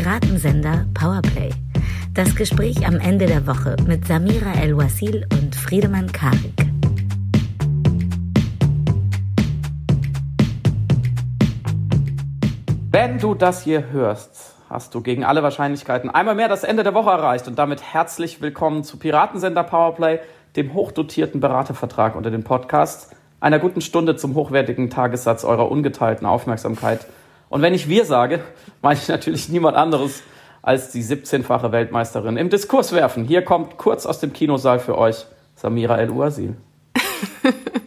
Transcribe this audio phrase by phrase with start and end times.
[0.00, 1.50] Piratensender Powerplay.
[2.14, 6.54] Das Gespräch am Ende der Woche mit Samira El-Wasil und Friedemann Karik.
[12.92, 16.94] Wenn du das hier hörst, hast du gegen alle Wahrscheinlichkeiten einmal mehr das Ende der
[16.94, 20.20] Woche erreicht und damit herzlich willkommen zu Piratensender Powerplay,
[20.54, 23.10] dem hochdotierten Beratervertrag unter den Podcasts,
[23.40, 27.08] einer guten Stunde zum hochwertigen Tagessatz eurer ungeteilten Aufmerksamkeit.
[27.48, 28.40] Und wenn ich wir sage,
[28.82, 30.22] meine ich natürlich niemand anderes
[30.62, 33.24] als die 17-fache Weltmeisterin im Diskurswerfen.
[33.24, 35.24] Hier kommt kurz aus dem Kinosaal für euch
[35.56, 36.56] Samira El-Uazil.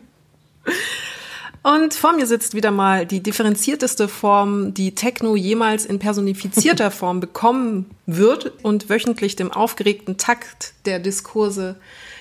[1.64, 7.20] Und vor mir sitzt wieder mal die differenzierteste Form, die Techno jemals in personifizierter Form
[7.20, 11.76] bekommen wird und wöchentlich dem aufgeregten Takt der Diskurse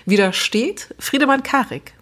[0.04, 0.94] widersteht.
[0.98, 1.94] Friedemann Karik.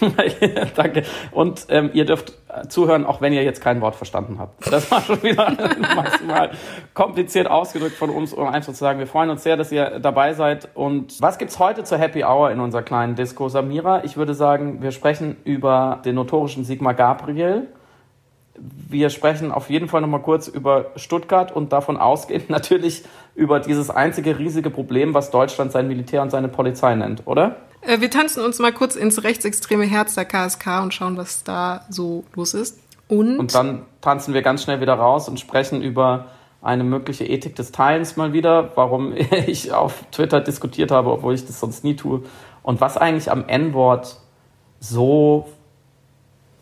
[0.76, 1.02] Danke.
[1.32, 2.32] Und ähm, ihr dürft
[2.68, 4.70] zuhören, auch wenn ihr jetzt kein Wort verstanden habt.
[4.70, 5.50] Das war schon wieder
[5.96, 6.50] maximal
[6.94, 10.34] kompliziert ausgedrückt von uns, um einfach zu sagen, wir freuen uns sehr, dass ihr dabei
[10.34, 10.68] seid.
[10.74, 14.04] Und was gibt's heute zur Happy Hour in unserer kleinen Disco, Samira?
[14.04, 17.68] Ich würde sagen, wir sprechen über den notorischen Sigmar Gabriel.
[18.88, 23.04] Wir sprechen auf jeden Fall nochmal kurz über Stuttgart und davon ausgehend natürlich
[23.34, 27.56] über dieses einzige riesige Problem, was Deutschland sein Militär und seine Polizei nennt, oder?
[27.82, 31.84] Äh, wir tanzen uns mal kurz ins rechtsextreme Herz der KSK und schauen, was da
[31.88, 32.78] so los ist.
[33.08, 36.26] Und, und dann tanzen wir ganz schnell wieder raus und sprechen über
[36.62, 39.12] eine mögliche Ethik des Teilens mal wieder, warum
[39.46, 42.22] ich auf Twitter diskutiert habe, obwohl ich das sonst nie tue.
[42.62, 44.20] Und was eigentlich am N-Wort
[44.78, 45.48] so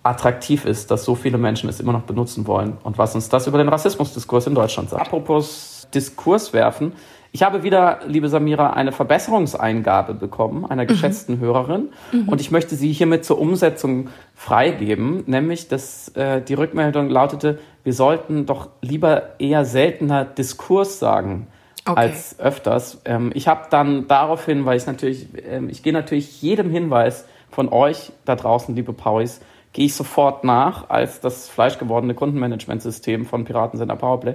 [0.02, 3.46] attraktiv ist, dass so viele Menschen es immer noch benutzen wollen und was uns das
[3.46, 5.02] über den Rassismusdiskurs in Deutschland sagt.
[5.02, 6.92] Apropos Diskurs werfen,
[7.33, 10.89] ich habe wieder, liebe Samira, eine Verbesserungseingabe bekommen einer mhm.
[10.89, 11.41] geschätzten mhm.
[11.41, 12.29] Hörerin mhm.
[12.29, 17.93] und ich möchte sie hiermit zur Umsetzung freigeben, nämlich dass äh, die Rückmeldung lautete, wir
[17.93, 21.48] sollten doch lieber eher seltener Diskurs sagen.
[21.85, 22.01] Okay.
[22.01, 23.01] als öfters.
[23.07, 27.70] Ähm, ich habe dann daraufhin, weil ich natürlich, ähm, ich gehe natürlich jedem Hinweis von
[27.70, 29.41] euch da draußen, liebe Pauis,
[29.73, 34.35] gehe ich sofort nach als das fleischgewordene Kundenmanagementsystem von Piratensender Powerplay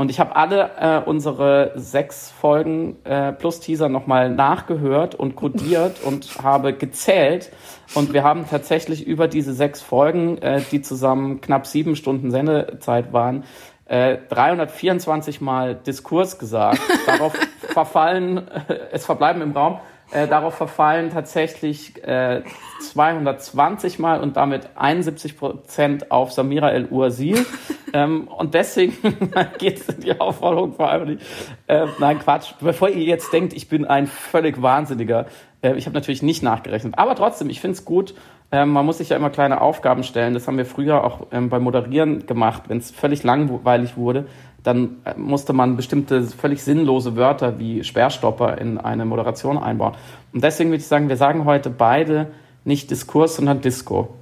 [0.00, 6.02] und ich habe alle äh, unsere sechs Folgen äh, plus Teaser nochmal nachgehört und codiert
[6.04, 7.52] und habe gezählt.
[7.94, 13.12] Und wir haben tatsächlich über diese sechs Folgen, äh, die zusammen knapp sieben Stunden Sendezeit
[13.12, 13.44] waren,
[13.84, 16.80] äh, 324 Mal Diskurs gesagt.
[17.06, 19.80] Darauf verfallen, äh, es verbleiben im Raum
[20.12, 22.42] äh, darauf verfallen tatsächlich äh,
[22.80, 27.44] 220 Mal und damit 71 Prozent auf Samira El Uazil.
[27.92, 28.96] ähm, und deswegen
[29.58, 31.22] geht es in die Aufforderung vor allem nicht.
[31.66, 32.54] Äh, nein, Quatsch.
[32.60, 35.26] Bevor ihr jetzt denkt, ich bin ein völlig Wahnsinniger.
[35.62, 36.98] Äh, ich habe natürlich nicht nachgerechnet.
[36.98, 38.14] Aber trotzdem, ich finde es gut.
[38.52, 40.34] Ähm, man muss sich ja immer kleine Aufgaben stellen.
[40.34, 44.26] Das haben wir früher auch ähm, beim Moderieren gemacht, wenn es völlig langweilig wurde
[44.62, 49.94] dann äh, musste man bestimmte völlig sinnlose Wörter wie Sperrstopper in eine Moderation einbauen.
[50.32, 52.30] Und deswegen würde ich sagen, wir sagen heute beide
[52.64, 54.14] nicht Diskurs, sondern Disco.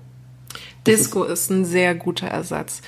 [0.87, 2.83] Disco ist, ist, ein sehr guter Ersatz.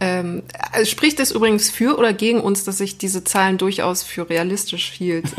[0.00, 4.28] Ähm, also spricht es übrigens für oder gegen uns, dass sich diese Zahlen durchaus für
[4.28, 5.26] realistisch hielt?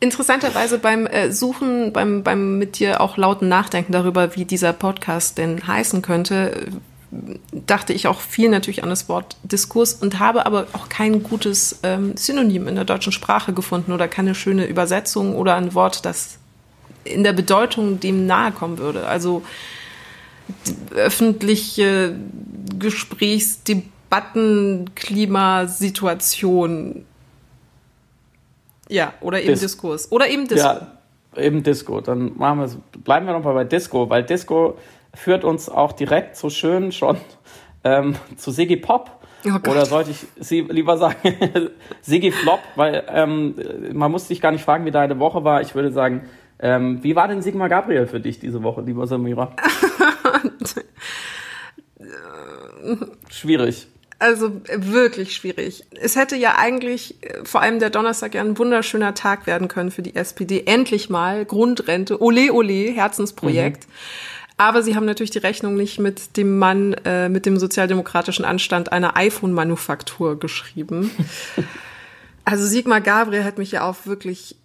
[0.00, 5.38] Interessanterweise beim äh, Suchen, beim, beim mit dir auch lauten Nachdenken darüber, wie dieser Podcast
[5.38, 6.68] denn heißen könnte,
[7.52, 11.80] dachte ich auch viel natürlich an das Wort Diskurs und habe aber auch kein gutes
[11.82, 16.38] ähm, Synonym in der deutschen Sprache gefunden oder keine schöne Übersetzung oder ein Wort, das
[17.04, 19.06] in der Bedeutung dem nahe kommen würde.
[19.06, 19.42] Also
[20.94, 22.14] öffentliche
[22.78, 27.04] Gesprächsdebatten, Klimasituation.
[28.88, 30.12] Ja, oder eben Dis Diskurs.
[30.12, 30.66] Oder eben Disco.
[30.66, 30.98] Ja,
[31.36, 32.00] eben Disco.
[32.00, 32.68] Dann machen wir,
[33.02, 34.76] bleiben wir nochmal bei Disco, weil Disco
[35.14, 37.16] führt uns auch direkt so schön schon
[37.84, 39.10] ähm, zu Siggy Pop.
[39.46, 41.16] Oh Oder sollte ich sie lieber sagen
[42.02, 43.54] Siggy Flop, weil ähm,
[43.92, 45.62] man muss sich gar nicht fragen, wie deine Woche war.
[45.62, 49.56] Ich würde sagen, ähm, wie war denn Sigmar Gabriel für dich diese Woche, lieber Samira?
[53.30, 53.86] schwierig.
[54.18, 55.86] Also wirklich schwierig.
[55.98, 60.02] Es hätte ja eigentlich vor allem der Donnerstag ja ein wunderschöner Tag werden können für
[60.02, 60.64] die SPD.
[60.66, 63.86] Endlich mal Grundrente, ole ole, Herzensprojekt.
[63.86, 63.92] Mhm.
[64.60, 68.92] Aber sie haben natürlich die Rechnung nicht mit dem Mann äh, mit dem sozialdemokratischen Anstand
[68.92, 71.10] einer iPhone-Manufaktur geschrieben.
[72.44, 74.56] also Sigmar Gabriel hat mich ja auf wirklich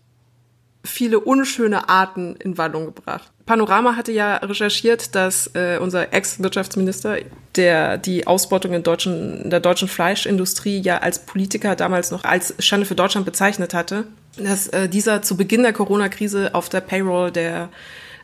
[0.83, 3.31] viele unschöne Arten in Wallung gebracht.
[3.45, 7.19] Panorama hatte ja recherchiert, dass äh, unser Ex-Wirtschaftsminister,
[7.55, 12.53] der die Ausbeutung in, deutschen, in der deutschen Fleischindustrie ja als Politiker damals noch als
[12.59, 14.07] Schande für Deutschland bezeichnet hatte,
[14.37, 17.69] dass äh, dieser zu Beginn der Corona-Krise auf der Payroll der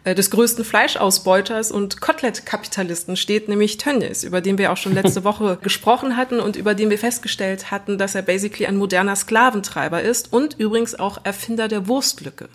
[0.06, 5.60] des größten Fleischausbeuters und Kotelett-Kapitalisten steht, nämlich Tönnies, über den wir auch schon letzte Woche
[5.62, 10.34] gesprochen hatten und über den wir festgestellt hatten, dass er basically ein moderner Sklaventreiber ist
[10.34, 12.50] und übrigens auch Erfinder der Wurstlücke.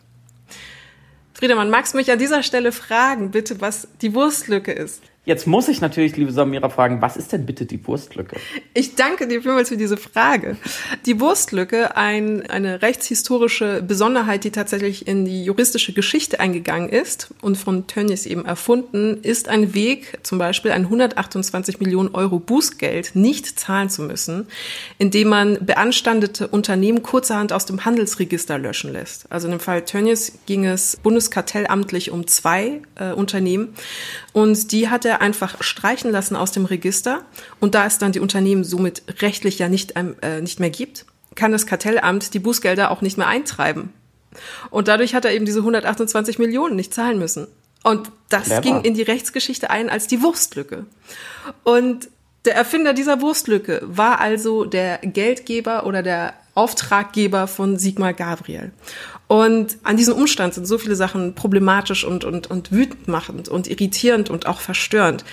[1.34, 5.02] Friedemann, magst du mich an dieser Stelle fragen, bitte, was die Wurstlücke ist?
[5.26, 8.36] Jetzt muss ich natürlich, liebe Samira, fragen, was ist denn bitte die Wurstlücke?
[8.74, 10.56] Ich danke dir vielmals für diese Frage.
[11.04, 17.58] Die Wurstlücke, ein, eine rechtshistorische Besonderheit, die tatsächlich in die juristische Geschichte eingegangen ist und
[17.58, 23.58] von Tönnies eben erfunden, ist ein Weg, zum Beispiel ein 128 Millionen Euro Bußgeld nicht
[23.58, 24.46] zahlen zu müssen,
[24.98, 29.26] indem man beanstandete Unternehmen kurzerhand aus dem Handelsregister löschen lässt.
[29.32, 33.74] Also in dem Fall Tönnies ging es bundeskartellamtlich um zwei äh, Unternehmen
[34.32, 37.22] und die hat er einfach streichen lassen aus dem Register.
[37.60, 41.52] Und da es dann die Unternehmen somit rechtlich ja nicht, äh, nicht mehr gibt, kann
[41.52, 43.92] das Kartellamt die Bußgelder auch nicht mehr eintreiben.
[44.70, 47.46] Und dadurch hat er eben diese 128 Millionen nicht zahlen müssen.
[47.82, 48.60] Und das Clever.
[48.62, 50.86] ging in die Rechtsgeschichte ein als die Wurstlücke.
[51.62, 52.08] Und
[52.46, 58.72] der Erfinder dieser Wurstlücke war also der Geldgeber oder der Auftraggeber von Sigmar Gabriel.
[59.28, 63.68] Und an diesem Umstand sind so viele Sachen problematisch und, und, und wütend machend und
[63.68, 65.24] irritierend und auch verstörend.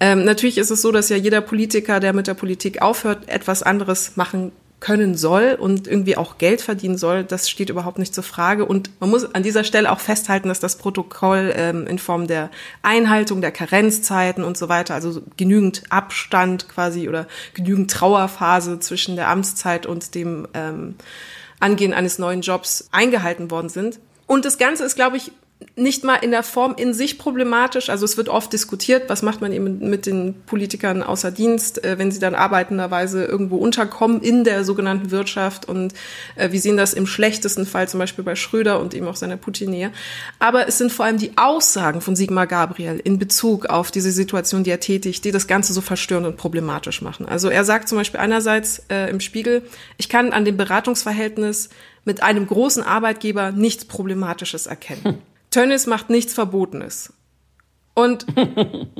[0.00, 3.62] Ähm, natürlich ist es so, dass ja jeder Politiker, der mit der Politik aufhört, etwas
[3.62, 4.50] anderes machen
[4.84, 8.66] können soll und irgendwie auch Geld verdienen soll, das steht überhaupt nicht zur Frage.
[8.66, 12.50] Und man muss an dieser Stelle auch festhalten, dass das Protokoll ähm, in Form der
[12.82, 19.30] Einhaltung der Karenzzeiten und so weiter, also genügend Abstand quasi oder genügend Trauerphase zwischen der
[19.30, 20.96] Amtszeit und dem ähm,
[21.60, 24.00] Angehen eines neuen Jobs eingehalten worden sind.
[24.26, 25.32] Und das Ganze ist, glaube ich,
[25.76, 27.90] nicht mal in der Form in sich problematisch.
[27.90, 31.98] Also es wird oft diskutiert, was macht man eben mit den Politikern außer Dienst, äh,
[31.98, 35.94] wenn sie dann arbeitenderweise irgendwo unterkommen in der sogenannten Wirtschaft und
[36.36, 39.36] äh, wir sehen das im schlechtesten Fall zum Beispiel bei Schröder und eben auch seiner
[39.36, 39.90] Putin-Nähe.
[40.38, 44.64] Aber es sind vor allem die Aussagen von Sigmar Gabriel in Bezug auf diese Situation,
[44.64, 47.26] die er tätigt, die das Ganze so verstörend und problematisch machen.
[47.26, 49.62] Also er sagt zum Beispiel einerseits äh, im Spiegel,
[49.96, 51.70] ich kann an dem Beratungsverhältnis
[52.04, 55.04] mit einem großen Arbeitgeber nichts Problematisches erkennen.
[55.04, 55.18] Hm.
[55.54, 57.12] Tönnies macht nichts Verbotenes.
[57.94, 58.26] Und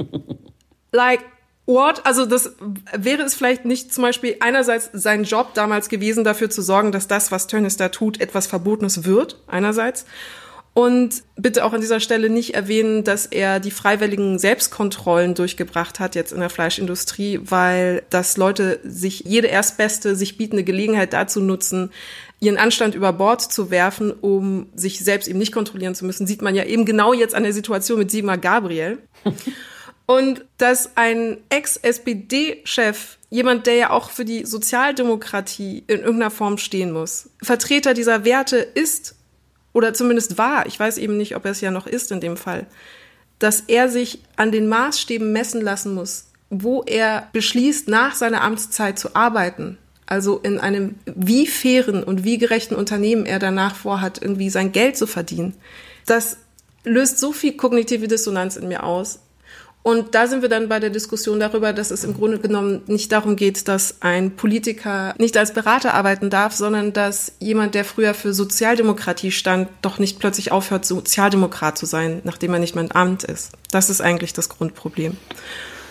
[0.92, 1.24] like,
[1.66, 2.06] what?
[2.06, 2.52] Also das
[2.96, 7.08] wäre es vielleicht nicht zum Beispiel einerseits sein Job damals gewesen, dafür zu sorgen, dass
[7.08, 10.06] das, was Tönnies da tut, etwas Verbotenes wird, einerseits.
[10.74, 16.14] Und bitte auch an dieser Stelle nicht erwähnen, dass er die freiwilligen Selbstkontrollen durchgebracht hat
[16.14, 21.90] jetzt in der Fleischindustrie, weil das Leute sich jede erstbeste, sich bietende Gelegenheit dazu nutzen,
[22.44, 26.42] ihren Anstand über Bord zu werfen, um sich selbst eben nicht kontrollieren zu müssen, sieht
[26.42, 28.98] man ja eben genau jetzt an der Situation mit Sigmar Gabriel.
[30.06, 36.92] Und dass ein Ex-SPD-Chef, jemand, der ja auch für die Sozialdemokratie in irgendeiner Form stehen
[36.92, 39.14] muss, Vertreter dieser Werte ist
[39.72, 42.36] oder zumindest war, ich weiß eben nicht, ob er es ja noch ist in dem
[42.36, 42.66] Fall,
[43.38, 48.98] dass er sich an den Maßstäben messen lassen muss, wo er beschließt, nach seiner Amtszeit
[48.98, 49.78] zu arbeiten.
[50.06, 54.96] Also in einem wie fairen und wie gerechten Unternehmen er danach vorhat, irgendwie sein Geld
[54.96, 55.54] zu verdienen.
[56.06, 56.36] Das
[56.84, 59.20] löst so viel kognitive Dissonanz in mir aus.
[59.86, 63.12] Und da sind wir dann bei der Diskussion darüber, dass es im Grunde genommen nicht
[63.12, 68.14] darum geht, dass ein Politiker nicht als Berater arbeiten darf, sondern dass jemand, der früher
[68.14, 72.92] für Sozialdemokratie stand, doch nicht plötzlich aufhört, Sozialdemokrat zu sein, nachdem er nicht mehr im
[72.92, 73.52] Amt ist.
[73.70, 75.18] Das ist eigentlich das Grundproblem.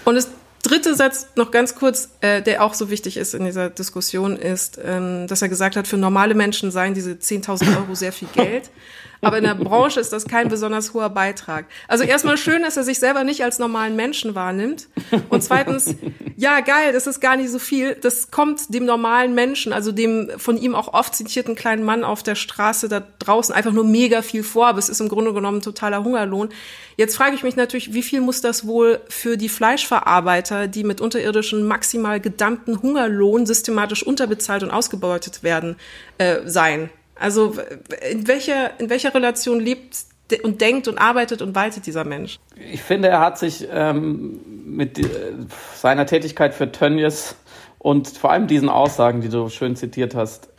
[0.05, 0.29] Und das
[0.63, 4.79] dritte Satz noch ganz kurz, äh, der auch so wichtig ist in dieser Diskussion, ist,
[4.83, 8.71] ähm, dass er gesagt hat, für normale Menschen seien diese 10.000 Euro sehr viel Geld
[9.23, 11.65] aber in der Branche ist das kein besonders hoher Beitrag.
[11.87, 14.87] Also erstmal schön, dass er sich selber nicht als normalen Menschen wahrnimmt.
[15.29, 15.95] Und zweitens,
[16.35, 17.95] ja, geil, das ist gar nicht so viel.
[17.95, 22.23] Das kommt dem normalen Menschen, also dem von ihm auch oft zitierten kleinen Mann auf
[22.23, 25.61] der Straße da draußen einfach nur mega viel vor, aber es ist im Grunde genommen
[25.61, 26.49] totaler Hungerlohn.
[26.97, 31.01] Jetzt frage ich mich natürlich, wie viel muss das wohl für die Fleischverarbeiter, die mit
[31.01, 35.77] unterirdischen maximal gedammten Hungerlohn systematisch unterbezahlt und ausgebeutet werden,
[36.17, 36.89] äh, sein?
[37.15, 37.55] Also
[38.09, 39.97] in welcher, in welcher Relation lebt
[40.43, 42.39] und denkt und arbeitet und waltet dieser Mensch?
[42.71, 45.33] Ich finde, er hat sich ähm, mit äh,
[45.75, 47.35] seiner Tätigkeit für Tönnies
[47.77, 50.49] und vor allem diesen Aussagen, die du schön zitiert hast,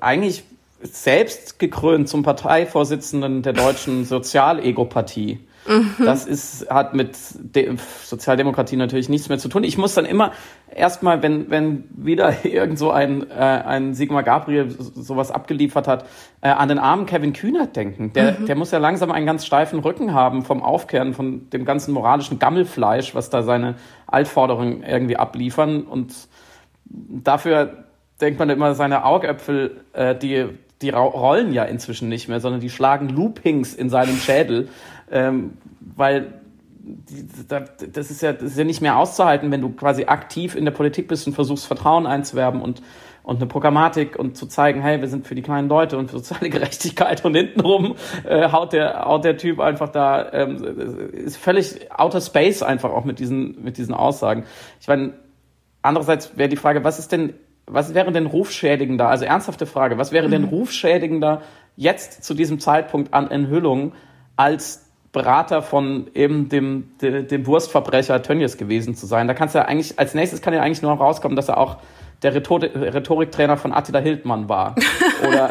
[0.00, 0.44] eigentlich
[0.82, 5.38] selbst gekrönt zum Parteivorsitzenden der deutschen Sozialegopathie.
[5.66, 6.04] Mhm.
[6.04, 9.64] Das ist, hat mit De Sozialdemokratie natürlich nichts mehr zu tun.
[9.64, 10.32] Ich muss dann immer
[10.74, 16.06] erstmal, wenn, wenn wieder irgend so ein, äh, ein Sigmar Gabriel sowas abgeliefert hat,
[16.40, 18.12] äh, an den armen Kevin Kühnert denken.
[18.12, 18.46] Der, mhm.
[18.46, 22.38] der muss ja langsam einen ganz steifen Rücken haben vom Aufkehren von dem ganzen moralischen
[22.38, 23.76] Gammelfleisch, was da seine
[24.06, 25.82] Altforderungen irgendwie abliefern.
[25.82, 26.14] Und
[26.84, 27.84] dafür
[28.20, 30.48] denkt man immer, seine Augäpfel, äh, die
[30.82, 34.68] die rollen ja inzwischen nicht mehr, sondern die schlagen Loopings in seinem Schädel,
[35.12, 35.58] ähm,
[35.96, 36.40] weil
[37.92, 40.72] das, ist ja, das ist ja nicht mehr auszuhalten, wenn du quasi aktiv in der
[40.72, 42.82] Politik bist und versuchst, Vertrauen einzuwerben und,
[43.22, 46.18] und eine Programmatik und zu zeigen, hey, wir sind für die kleinen Leute und für
[46.18, 51.92] soziale Gerechtigkeit und hintenrum äh, haut, der, haut der Typ einfach da, ähm, ist völlig
[51.92, 54.44] outer space einfach auch mit diesen, mit diesen Aussagen.
[54.80, 55.12] Ich meine,
[55.82, 57.34] andererseits wäre die Frage, was ist denn,
[57.66, 60.48] was wäre denn rufschädigender, also ernsthafte Frage, was wäre denn mhm.
[60.48, 61.42] rufschädigender
[61.76, 63.92] jetzt zu diesem Zeitpunkt an Enthüllung
[64.36, 69.28] als Berater von eben dem, dem, dem Wurstverbrecher Tönnies gewesen zu sein.
[69.28, 71.76] Da kannst du ja eigentlich, als nächstes kann ja eigentlich nur rauskommen, dass er auch
[72.22, 74.74] der Rhetorik, Rhetoriktrainer von Attila Hildmann war.
[75.28, 75.50] Oder,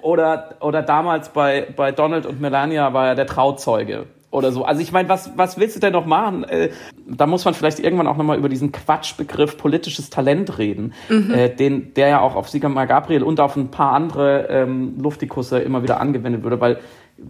[0.00, 4.64] oder, oder damals bei, bei Donald und Melania war er der Trauzeuge oder so.
[4.64, 6.44] Also ich meine, was, was willst du denn noch machen?
[6.44, 6.70] Äh,
[7.06, 11.32] da muss man vielleicht irgendwann auch nochmal über diesen Quatschbegriff politisches Talent reden, mhm.
[11.32, 15.58] äh, den, der ja auch auf Sigmar Gabriel und auf ein paar andere ähm, Luftikusse
[15.60, 16.78] immer wieder angewendet würde, weil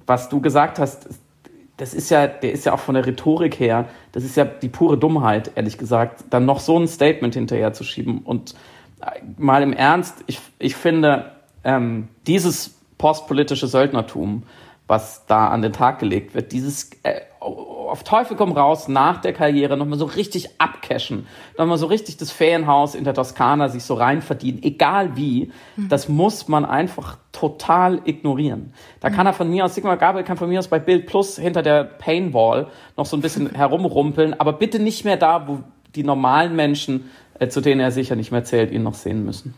[0.07, 1.09] was du gesagt hast,
[1.77, 4.69] das ist ja, der ist ja auch von der Rhetorik her, das ist ja die
[4.69, 8.21] pure Dummheit, ehrlich gesagt, dann noch so ein Statement hinterher zu schieben.
[8.21, 8.55] Und
[9.03, 11.33] äh, mal im Ernst, ich, ich finde,
[11.65, 14.45] ähm, dieses postpolitische Söldnertum,
[14.87, 19.33] was da an den Tag gelegt wird, dieses äh, auf Teufel komm raus nach der
[19.33, 21.27] Karriere nochmal so richtig abcashen,
[21.57, 25.89] nochmal so richtig das Ferienhaus in der Toskana sich so rein verdienen, egal wie, mhm.
[25.89, 28.73] das muss man einfach total ignorieren.
[29.01, 31.39] Da kann er von mir aus, Sigmar Gabriel kann von mir aus bei Bild Plus
[31.39, 35.61] hinter der Painwall noch so ein bisschen herumrumpeln, aber bitte nicht mehr da, wo
[35.95, 39.55] die normalen Menschen, äh, zu denen er sicher nicht mehr zählt, ihn noch sehen müssen.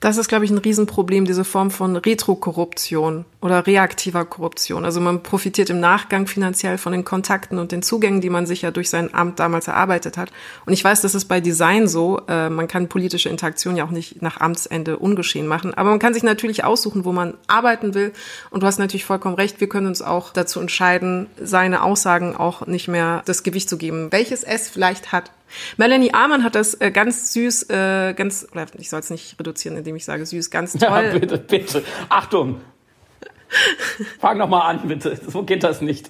[0.00, 4.86] Das ist, glaube ich, ein Riesenproblem, diese Form von Retrokorruption oder reaktiver Korruption.
[4.86, 8.62] Also man profitiert im Nachgang finanziell von den Kontakten und den Zugängen, die man sich
[8.62, 10.30] ja durch sein Amt damals erarbeitet hat.
[10.64, 12.22] Und ich weiß, das ist bei Design so.
[12.28, 15.74] Äh, man kann politische Interaktion ja auch nicht nach Amtsende ungeschehen machen.
[15.74, 18.14] Aber man kann sich natürlich aussuchen, wo man arbeiten will.
[18.48, 19.60] Und du hast natürlich vollkommen recht.
[19.60, 24.10] Wir können uns auch dazu entscheiden, seine Aussagen auch nicht mehr das Gewicht zu geben,
[24.10, 25.30] welches es vielleicht hat.
[25.76, 29.76] Melanie Amann hat das äh, ganz süß, äh, ganz, oder ich soll es nicht reduzieren,
[29.76, 31.10] indem ich sage süß, ganz toll.
[31.12, 31.82] Ja, bitte, bitte.
[32.08, 32.60] Achtung!
[34.20, 35.18] Fang noch mal an, bitte.
[35.26, 36.08] So geht das nicht.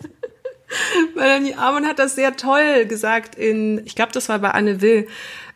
[1.16, 5.08] Melanie Amann hat das sehr toll gesagt in, ich glaube, das war bei Anne Will,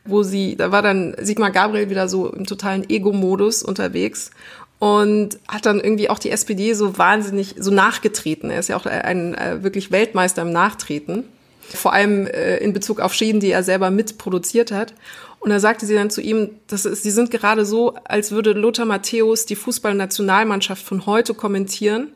[0.04, 4.30] wo sie, da war dann Sigmar Gabriel wieder so im totalen Ego-Modus unterwegs
[4.78, 8.50] und hat dann irgendwie auch die SPD so wahnsinnig so nachgetreten.
[8.50, 11.24] Er ist ja auch ein, ein wirklich Weltmeister im Nachtreten
[11.72, 14.94] vor allem äh, in Bezug auf Schäden, die er selber mitproduziert hat.
[15.40, 18.52] Und da sagte sie dann zu ihm, das ist, sie sind gerade so, als würde
[18.52, 22.12] Lothar Matthäus die Fußballnationalmannschaft von heute kommentieren.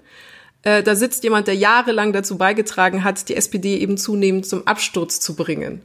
[0.62, 5.20] Äh, da sitzt jemand, der jahrelang dazu beigetragen hat, die SPD eben zunehmend zum Absturz
[5.20, 5.82] zu bringen.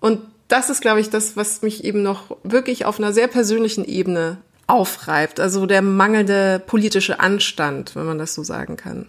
[0.00, 3.84] Und das ist, glaube ich, das, was mich eben noch wirklich auf einer sehr persönlichen
[3.84, 5.38] Ebene aufreibt.
[5.38, 9.06] Also der mangelnde politische Anstand, wenn man das so sagen kann.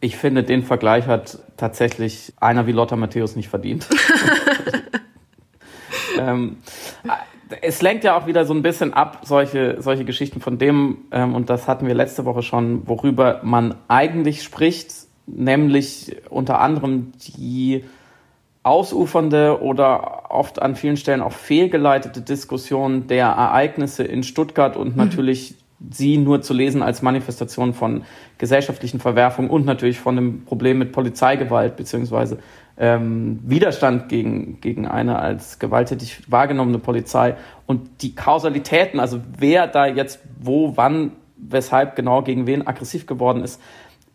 [0.00, 3.88] Ich finde, den Vergleich hat tatsächlich einer wie Lothar Matthäus nicht verdient.
[6.18, 6.58] ähm,
[7.62, 11.34] es lenkt ja auch wieder so ein bisschen ab, solche, solche Geschichten von dem, ähm,
[11.34, 14.92] und das hatten wir letzte Woche schon, worüber man eigentlich spricht,
[15.26, 17.84] nämlich unter anderem die
[18.62, 25.04] ausufernde oder oft an vielen Stellen auch fehlgeleitete Diskussion der Ereignisse in Stuttgart und mhm.
[25.04, 25.54] natürlich
[25.90, 28.04] sie nur zu lesen als Manifestation von
[28.38, 32.38] gesellschaftlichen Verwerfungen und natürlich von einem Problem mit Polizeigewalt beziehungsweise
[32.76, 39.86] ähm, Widerstand gegen, gegen eine als gewalttätig wahrgenommene Polizei und die Kausalitäten, also wer da
[39.86, 43.60] jetzt wo, wann, weshalb genau gegen wen aggressiv geworden ist,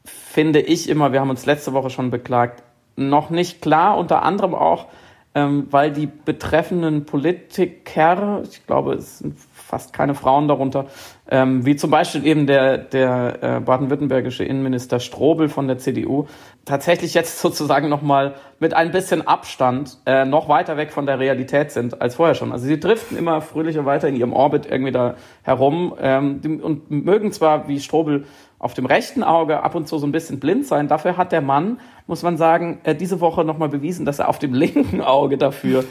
[0.06, 2.64] finde ich immer, wir haben uns letzte Woche schon beklagt,
[2.96, 4.88] noch nicht klar, unter anderem auch,
[5.36, 9.38] ähm, weil die betreffenden Politiker, ich glaube, es sind
[9.74, 10.86] fast keine Frauen darunter,
[11.28, 16.28] ähm, wie zum Beispiel eben der, der äh, baden-württembergische Innenminister Strobel von der CDU,
[16.64, 21.72] tatsächlich jetzt sozusagen nochmal mit ein bisschen Abstand äh, noch weiter weg von der Realität
[21.72, 22.52] sind als vorher schon.
[22.52, 27.32] Also sie driften immer fröhlicher weiter in ihrem Orbit irgendwie da herum ähm, und mögen
[27.32, 28.26] zwar wie Strobel
[28.64, 30.88] auf dem rechten Auge ab und zu so ein bisschen blind sein.
[30.88, 34.40] Dafür hat der Mann, muss man sagen, äh, diese Woche nochmal bewiesen, dass er auf
[34.40, 35.84] dem linken Auge dafür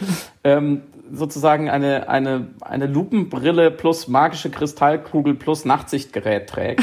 [0.43, 0.81] ähm,
[1.13, 6.83] sozusagen eine, eine, eine Lupenbrille plus magische Kristallkugel plus Nachtsichtgerät trägt,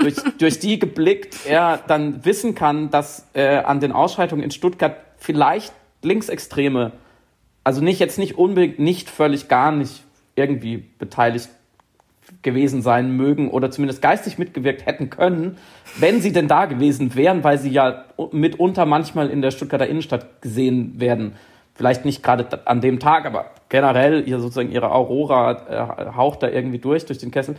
[0.00, 4.96] durch, durch die geblickt er dann wissen kann, dass äh, an den Ausschreitungen in Stuttgart
[5.18, 6.90] vielleicht Linksextreme,
[7.62, 10.02] also nicht jetzt nicht unbedingt, nicht völlig gar nicht
[10.34, 11.48] irgendwie beteiligt
[12.42, 15.56] gewesen sein mögen oder zumindest geistig mitgewirkt hätten können,
[15.98, 20.42] wenn sie denn da gewesen wären, weil sie ja mitunter manchmal in der Stuttgarter Innenstadt
[20.42, 21.34] gesehen werden
[21.78, 26.48] vielleicht nicht gerade an dem Tag, aber generell ihr sozusagen ihre Aurora äh, haucht da
[26.48, 27.54] irgendwie durch, durch den Kessel.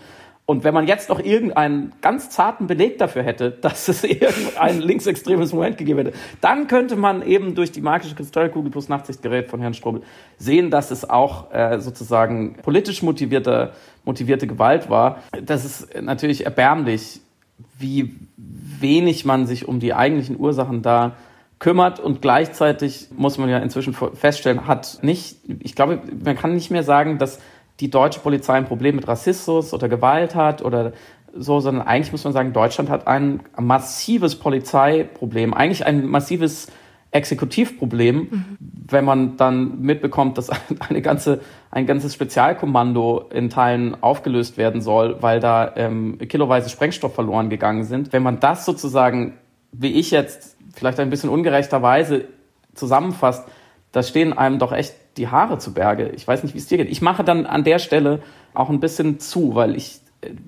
[0.45, 5.53] Und wenn man jetzt noch irgendeinen ganz zarten Beleg dafür hätte, dass es irgendein linksextremes
[5.53, 9.73] Moment gegeben hätte, dann könnte man eben durch die magische Kristallkugel plus Nachtsichtgerät von Herrn
[9.73, 10.01] Strobel
[10.37, 13.71] sehen, dass es auch äh, sozusagen politisch motivierte,
[14.09, 15.19] motivierte Gewalt war.
[15.45, 17.21] Das ist natürlich erbärmlich,
[17.77, 21.15] wie wenig man sich um die eigentlichen Ursachen da
[21.59, 26.71] kümmert und gleichzeitig muss man ja inzwischen feststellen, hat nicht, ich glaube, man kann nicht
[26.71, 27.39] mehr sagen, dass
[27.81, 30.93] die deutsche Polizei ein Problem mit Rassismus oder Gewalt hat oder
[31.35, 36.67] so, sondern eigentlich muss man sagen, Deutschland hat ein massives Polizeiproblem, eigentlich ein massives
[37.11, 38.57] Exekutivproblem, mhm.
[38.59, 40.49] wenn man dann mitbekommt, dass
[40.89, 47.13] eine ganze, ein ganzes Spezialkommando in Teilen aufgelöst werden soll, weil da ähm, kiloweise Sprengstoff
[47.13, 48.11] verloren gegangen sind.
[48.11, 49.37] Wenn man das sozusagen,
[49.71, 52.25] wie ich jetzt vielleicht ein bisschen ungerechterweise
[52.73, 53.47] zusammenfasst,
[53.91, 56.09] da stehen einem doch echt die Haare zu Berge.
[56.09, 56.89] Ich weiß nicht, wie es dir geht.
[56.89, 58.21] Ich mache dann an der Stelle
[58.53, 59.99] auch ein bisschen zu, weil ich,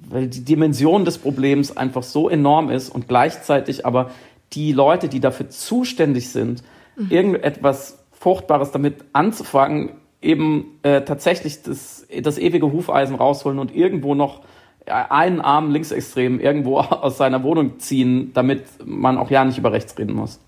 [0.10, 4.12] weil die Dimension des Problems einfach so enorm ist und gleichzeitig aber
[4.54, 6.64] die Leute, die dafür zuständig sind,
[6.96, 7.08] mhm.
[7.10, 14.42] irgendetwas Fruchtbares damit anzufangen, eben äh, tatsächlich das, das ewige Hufeisen rausholen und irgendwo noch
[14.86, 19.98] einen Arm linksextrem irgendwo aus seiner Wohnung ziehen, damit man auch ja nicht über rechts
[19.98, 20.40] reden muss.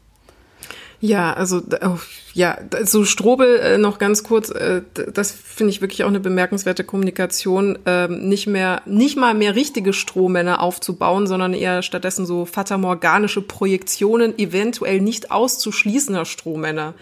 [0.99, 1.97] Ja, also oh,
[2.35, 4.81] ja, so Strobel äh, noch ganz kurz, äh,
[5.13, 9.93] das finde ich wirklich auch eine bemerkenswerte Kommunikation, äh, nicht mehr, nicht mal mehr richtige
[9.93, 16.95] Strohmänner aufzubauen, sondern eher stattdessen so fatamorganische Projektionen eventuell nicht auszuschließender Strohmänner,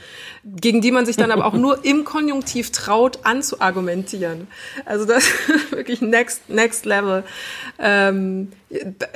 [0.43, 4.47] gegen die man sich dann aber auch nur im Konjunktiv traut anzuargumentieren.
[4.85, 5.33] Also das ist
[5.71, 7.23] wirklich next, next level.
[7.79, 8.49] Ähm,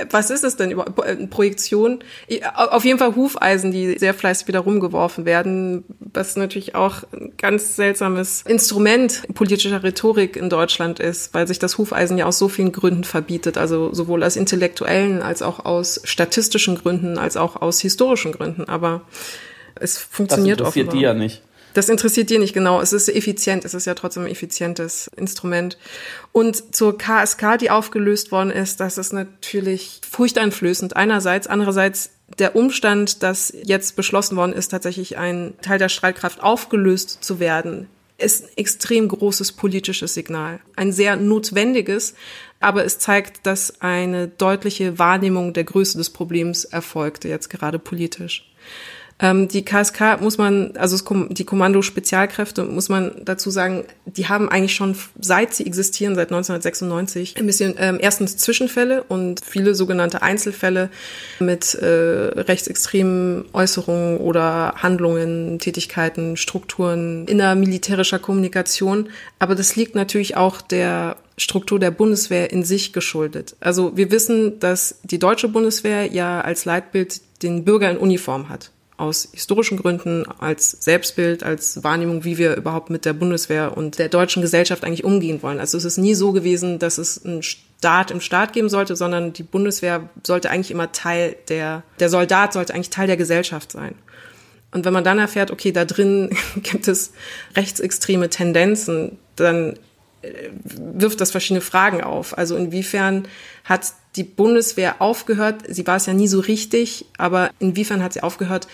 [0.09, 1.29] was ist es denn überhaupt?
[1.29, 1.99] Projektion?
[2.55, 7.75] Auf jeden Fall Hufeisen, die sehr fleißig wieder rumgeworfen werden was natürlich auch ein ganz
[7.75, 12.71] seltsames Instrument politischer Rhetorik in Deutschland ist, weil sich das Hufeisen ja aus so vielen
[12.71, 18.31] Gründen verbietet, also sowohl aus intellektuellen als auch aus statistischen Gründen, als auch aus historischen
[18.31, 18.65] Gründen.
[18.65, 19.01] Aber
[19.75, 20.95] es funktioniert das interessiert offenbar.
[20.95, 21.41] die ja nicht.
[21.75, 22.79] Das interessiert dir nicht genau.
[22.79, 23.65] Es ist effizient.
[23.65, 25.77] Es ist ja trotzdem ein effizientes Instrument.
[26.31, 31.47] Und zur KSK, die aufgelöst worden ist, das ist natürlich furchteinflößend einerseits.
[31.47, 37.39] Andererseits der Umstand, dass jetzt beschlossen worden ist, tatsächlich ein Teil der Streitkraft aufgelöst zu
[37.39, 40.59] werden, ist ein extrem großes politisches Signal.
[40.75, 42.15] Ein sehr notwendiges,
[42.59, 48.49] aber es zeigt, dass eine deutliche Wahrnehmung der Größe des Problems erfolgte, jetzt gerade politisch.
[49.17, 50.97] Ähm, die KSK muss man, also
[51.29, 57.37] die Kommando-Spezialkräfte, muss man dazu sagen, die haben eigentlich schon, seit sie existieren, seit 1996,
[57.37, 60.89] ein bisschen ähm, erstens Zwischenfälle und viele sogenannte Einzelfälle
[61.39, 69.07] mit äh, rechtsextremen Äußerungen oder Handlungen, Tätigkeiten, Strukturen innermilitärischer Kommunikation.
[69.39, 73.55] Aber das liegt natürlich auch der Struktur der Bundeswehr in sich geschuldet.
[73.61, 78.71] Also wir wissen, dass die deutsche Bundeswehr ja als Leitbild den Bürger in Uniform hat
[78.97, 84.09] aus historischen Gründen, als Selbstbild, als Wahrnehmung, wie wir überhaupt mit der Bundeswehr und der
[84.09, 85.59] deutschen Gesellschaft eigentlich umgehen wollen.
[85.59, 89.33] Also es ist nie so gewesen, dass es einen Staat im Staat geben sollte, sondern
[89.33, 93.95] die Bundeswehr sollte eigentlich immer Teil der, der Soldat sollte eigentlich Teil der Gesellschaft sein.
[94.71, 96.29] Und wenn man dann erfährt, okay, da drin
[96.63, 97.13] gibt es
[97.55, 99.77] rechtsextreme Tendenzen, dann
[100.63, 102.37] wirft das verschiedene Fragen auf.
[102.37, 103.27] Also inwiefern
[103.63, 108.23] hat die Bundeswehr aufgehört, sie war es ja nie so richtig, aber inwiefern hat sie
[108.23, 108.67] aufgehört,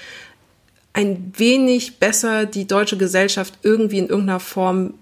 [0.94, 4.94] ein wenig besser die deutsche Gesellschaft irgendwie in irgendeiner Form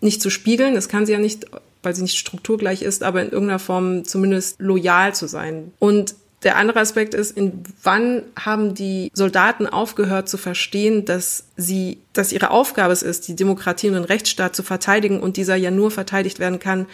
[0.00, 0.74] nicht zu spiegeln.
[0.74, 1.46] Das kann sie ja nicht,
[1.82, 5.72] weil sie nicht strukturgleich ist, aber in irgendeiner Form zumindest loyal zu sein.
[5.78, 11.98] Und der andere Aspekt ist, in wann haben die Soldaten aufgehört zu verstehen, dass sie,
[12.12, 15.70] dass ihre Aufgabe es ist, die Demokratie und den Rechtsstaat zu verteidigen und dieser ja
[15.70, 16.86] nur verteidigt werden kann,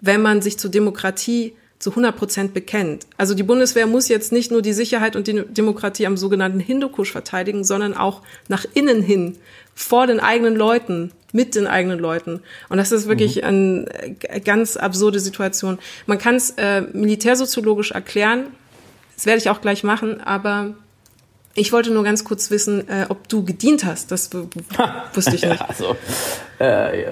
[0.00, 3.06] wenn man sich zur Demokratie zu 100 Prozent bekennt.
[3.18, 7.12] Also die Bundeswehr muss jetzt nicht nur die Sicherheit und die Demokratie am sogenannten Hindukusch
[7.12, 9.36] verteidigen, sondern auch nach innen hin,
[9.74, 12.40] vor den eigenen Leuten, mit den eigenen Leuten.
[12.70, 13.44] Und das ist wirklich mhm.
[13.44, 15.78] eine ganz absurde Situation.
[16.06, 18.46] Man kann es äh, militärsoziologisch erklären,
[19.16, 20.74] das werde ich auch gleich machen, aber
[21.54, 24.12] ich wollte nur ganz kurz wissen, äh, ob du gedient hast.
[24.12, 25.68] Das wusste ich nicht.
[25.68, 25.96] also,
[26.60, 27.04] äh,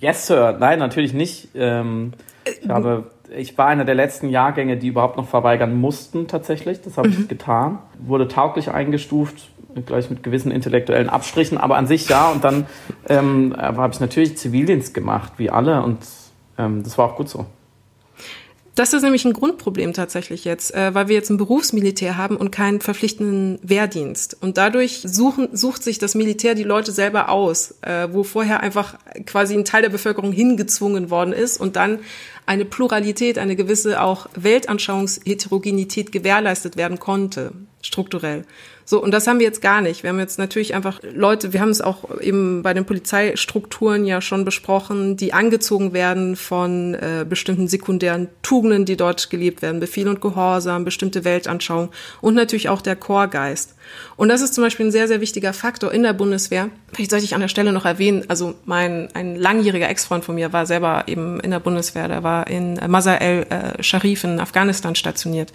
[0.00, 0.56] yes, Sir.
[0.58, 1.50] Nein, natürlich nicht.
[1.54, 6.80] Ähm, ich habe ich war einer der letzten Jahrgänge, die überhaupt noch verweigern mussten tatsächlich.
[6.80, 7.16] Das habe mhm.
[7.20, 7.78] ich getan.
[7.98, 9.48] Wurde tauglich eingestuft,
[9.86, 12.30] gleich mit gewissen intellektuellen Abstrichen, aber an sich ja.
[12.30, 12.66] Und dann
[13.08, 15.82] ähm, habe ich natürlich Zivildienst gemacht, wie alle.
[15.82, 15.98] Und
[16.58, 17.46] ähm, das war auch gut so.
[18.74, 22.50] Das ist nämlich ein Grundproblem tatsächlich jetzt, äh, weil wir jetzt ein Berufsmilitär haben und
[22.50, 24.36] keinen verpflichtenden Wehrdienst.
[24.40, 28.96] Und dadurch suchen, sucht sich das Militär die Leute selber aus, äh, wo vorher einfach
[29.26, 32.00] quasi ein Teil der Bevölkerung hingezwungen worden ist und dann
[32.46, 38.44] eine Pluralität, eine gewisse auch Weltanschauungsheterogenität gewährleistet werden konnte, strukturell.
[38.86, 40.02] So, und das haben wir jetzt gar nicht.
[40.02, 44.20] Wir haben jetzt natürlich einfach Leute, wir haben es auch eben bei den Polizeistrukturen ja
[44.20, 50.06] schon besprochen, die angezogen werden von äh, bestimmten sekundären Tugenden, die dort gelebt werden, Befehl
[50.06, 53.74] und Gehorsam, bestimmte Weltanschauung und natürlich auch der Chorgeist.
[54.16, 56.68] Und das ist zum Beispiel ein sehr, sehr wichtiger Faktor in der Bundeswehr.
[56.92, 60.52] Vielleicht sollte ich an der Stelle noch erwähnen, also mein, ein langjähriger Ex-Freund von mir
[60.52, 65.52] war selber eben in der Bundeswehr, der war in Mazar el-Sharif in Afghanistan stationiert.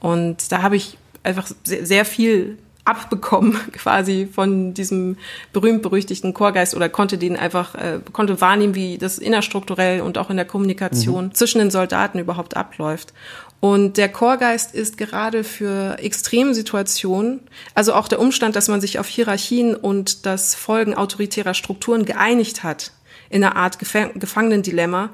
[0.00, 5.16] Und da habe ich einfach sehr, sehr viel abbekommen quasi von diesem
[5.52, 10.36] berühmt-berüchtigten Chorgeist oder konnte den einfach, äh, konnte wahrnehmen, wie das innerstrukturell und auch in
[10.36, 11.34] der Kommunikation mhm.
[11.34, 13.12] zwischen den Soldaten überhaupt abläuft.
[13.60, 17.38] Und der Chorgeist ist gerade für extreme Situationen,
[17.76, 22.64] also auch der Umstand, dass man sich auf Hierarchien und das Folgen autoritärer Strukturen geeinigt
[22.64, 22.90] hat,
[23.30, 25.10] in einer Art Gefangenendilemma,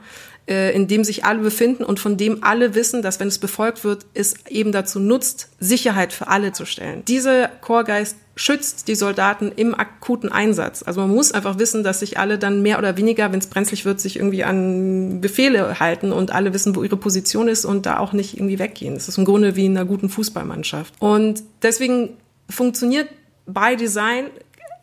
[0.49, 3.85] äh, in dem sich alle befinden und von dem alle wissen, dass wenn es befolgt
[3.85, 7.05] wird, es eben dazu nutzt, Sicherheit für alle zu stellen.
[7.07, 10.83] Dieser Chorgeist schützt die Soldaten im akuten Einsatz.
[10.83, 13.85] Also man muss einfach wissen, dass sich alle dann mehr oder weniger, wenn es brenzlig
[13.85, 17.99] wird, sich irgendwie an Befehle halten und alle wissen, wo ihre Position ist und da
[17.99, 18.95] auch nicht irgendwie weggehen.
[18.95, 20.95] Das ist im Grunde wie in einer guten Fußballmannschaft.
[21.01, 22.11] Und deswegen
[22.49, 23.09] funktioniert
[23.47, 24.27] by Design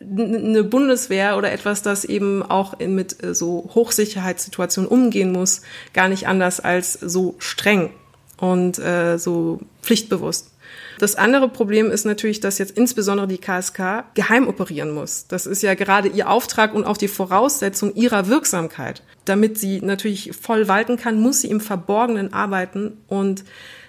[0.00, 5.62] eine Bundeswehr oder etwas, das eben auch mit äh, so Hochsicherheitssituationen umgehen muss,
[5.94, 7.90] gar nicht anders als so streng
[8.38, 10.50] und äh, so pflichtbewusst.
[10.98, 15.26] Das andere Problem ist natürlich, dass jetzt insbesondere die KSK geheim operieren muss.
[15.26, 19.02] Das ist ja gerade ihr Auftrag und auch die Voraussetzung ihrer Wirksamkeit.
[19.26, 23.44] Damit sie natürlich voll walten kann, muss sie im Verborgenen arbeiten und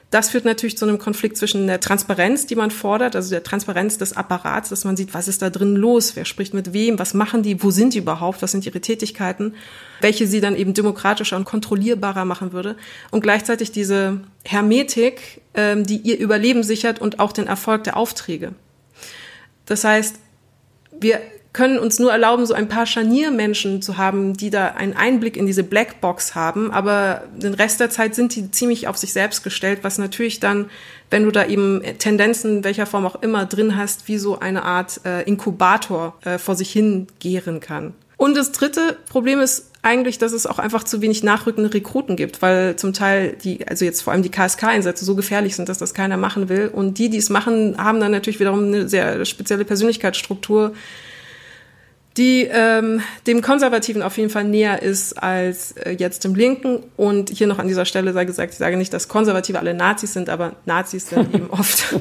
[0.10, 3.98] das führt natürlich zu einem Konflikt zwischen der Transparenz, die man fordert, also der Transparenz
[3.98, 7.14] des Apparats, dass man sieht, was ist da drin los, wer spricht mit wem, was
[7.14, 9.54] machen die, wo sind die überhaupt, was sind ihre Tätigkeiten,
[10.00, 12.78] welche sie dann eben demokratischer und kontrollierbarer machen würde.
[13.12, 18.54] Und gleichzeitig diese Hermetik, ähm, die ihr Überleben sichert und auch den Erfolg der Aufträge.
[19.66, 20.16] Das heißt,
[21.00, 21.20] wir
[21.58, 25.48] können uns nur erlauben, so ein paar Scharniermenschen zu haben, die da einen Einblick in
[25.48, 29.80] diese Blackbox haben, aber den Rest der Zeit sind die ziemlich auf sich selbst gestellt,
[29.82, 30.70] was natürlich dann,
[31.10, 35.02] wenn du da eben Tendenzen welcher Form auch immer drin hast, wie so eine Art
[35.04, 37.96] äh, Inkubator äh, vor sich hin gären kann.
[38.18, 42.44] Und das dritte Problem ist eigentlich, dass es auch einfach zu wenig nachrückende Rekruten gibt,
[42.44, 45.96] weil zum Teil die, also jetzt vor allem die KSK-Einsätze so gefährlich sind, dass das
[45.96, 46.70] keiner machen will.
[46.72, 50.74] Und die, die es machen, haben dann natürlich wiederum eine sehr spezielle Persönlichkeitsstruktur,
[52.18, 56.84] die ähm, dem Konservativen auf jeden Fall näher ist als äh, jetzt dem Linken.
[56.98, 60.14] Und hier noch an dieser Stelle sei gesagt, ich sage nicht, dass Konservative alle Nazis
[60.14, 61.96] sind, aber Nazis sind eben oft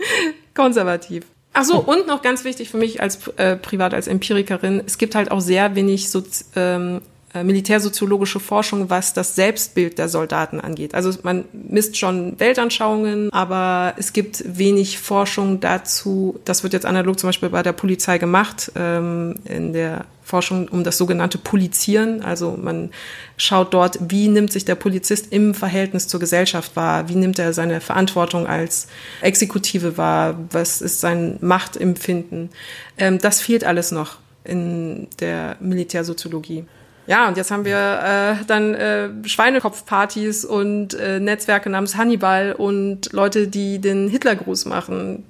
[0.54, 1.24] konservativ.
[1.54, 5.14] Ach so, und noch ganz wichtig für mich als äh, privat als Empirikerin, es gibt
[5.14, 6.22] halt auch sehr wenig so,
[6.56, 7.00] ähm, äh,
[7.34, 10.94] militärsoziologische Forschung, was das Selbstbild der Soldaten angeht.
[10.94, 16.38] Also man misst schon Weltanschauungen, aber es gibt wenig Forschung dazu.
[16.44, 20.84] Das wird jetzt analog zum Beispiel bei der Polizei gemacht, ähm, in der Forschung um
[20.84, 22.22] das sogenannte Polizieren.
[22.22, 22.90] Also man
[23.36, 27.52] schaut dort, wie nimmt sich der Polizist im Verhältnis zur Gesellschaft wahr, wie nimmt er
[27.52, 28.86] seine Verantwortung als
[29.20, 32.50] Exekutive wahr, was ist sein Machtempfinden.
[32.98, 36.64] Ähm, das fehlt alles noch in der Militärsoziologie.
[37.06, 43.12] Ja, und jetzt haben wir äh, dann äh, Schweinekopfpartys und äh, Netzwerke namens Hannibal und
[43.12, 45.24] Leute, die den Hitlergruß machen.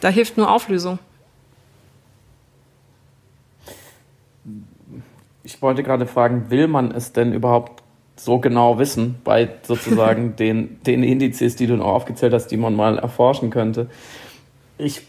[0.00, 0.98] Da hilft nur Auflösung.
[5.42, 7.82] Ich wollte gerade fragen, will man es denn überhaupt
[8.16, 12.74] so genau wissen bei sozusagen den, den Indizes, die du noch aufgezählt hast, die man
[12.74, 13.88] mal erforschen könnte?
[14.76, 15.02] Ich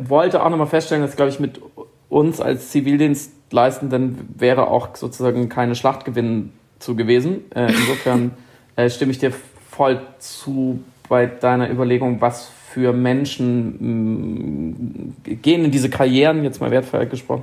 [0.00, 1.60] wollte auch nochmal feststellen, dass, glaube ich, mit
[2.08, 7.50] uns als Zivildienst leisten, dann wäre auch sozusagen keine Schlachtgewinn zu gewesen.
[7.54, 8.32] Äh, insofern
[8.76, 9.32] äh, stimme ich dir
[9.70, 16.70] voll zu bei deiner Überlegung, was für Menschen mh, gehen in diese Karrieren, jetzt mal
[16.70, 17.42] wertvoll gesprochen,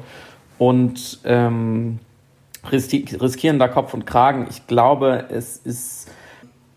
[0.58, 2.00] und ähm,
[2.72, 4.48] riskieren da Kopf und Kragen.
[4.50, 6.10] Ich glaube, es ist,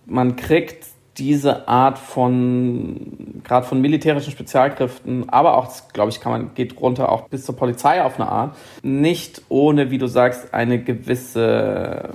[0.07, 0.87] man kriegt
[1.21, 7.13] diese Art von, gerade von militärischen Spezialkräften, aber auch, glaube ich, kann man, geht runter
[7.13, 12.15] auch bis zur Polizei auf eine Art, nicht ohne, wie du sagst, eine gewisse,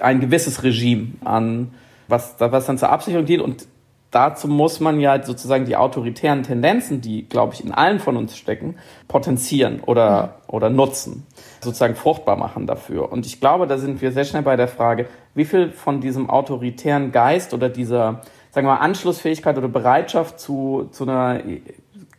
[0.00, 1.72] ein gewisses Regime an,
[2.08, 3.68] was, was dann zur Absicherung dient und
[4.10, 8.36] dazu muss man ja sozusagen die autoritären Tendenzen, die, glaube ich, in allen von uns
[8.36, 11.26] stecken, potenzieren oder, oder nutzen,
[11.60, 13.12] sozusagen fruchtbar machen dafür.
[13.12, 16.30] Und ich glaube, da sind wir sehr schnell bei der Frage, wie viel von diesem
[16.30, 21.40] autoritären Geist oder dieser, sagen wir mal, Anschlussfähigkeit oder Bereitschaft zu, zu einer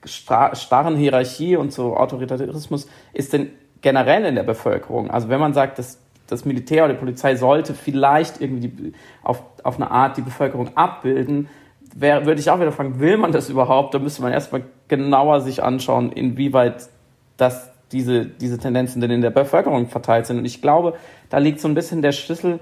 [0.05, 5.11] starren Hierarchie und zu Autoritarismus ist denn generell in der Bevölkerung?
[5.11, 9.75] Also wenn man sagt, dass das Militär oder die Polizei sollte vielleicht irgendwie auf, auf
[9.75, 11.49] eine Art die Bevölkerung abbilden,
[11.95, 13.93] wär, würde ich auch wieder fragen, will man das überhaupt?
[13.93, 16.89] Da müsste man erstmal genauer sich anschauen, inwieweit
[17.37, 20.37] das diese, diese Tendenzen denn in der Bevölkerung verteilt sind.
[20.37, 20.93] Und ich glaube,
[21.29, 22.59] da liegt so ein bisschen der Schlüssel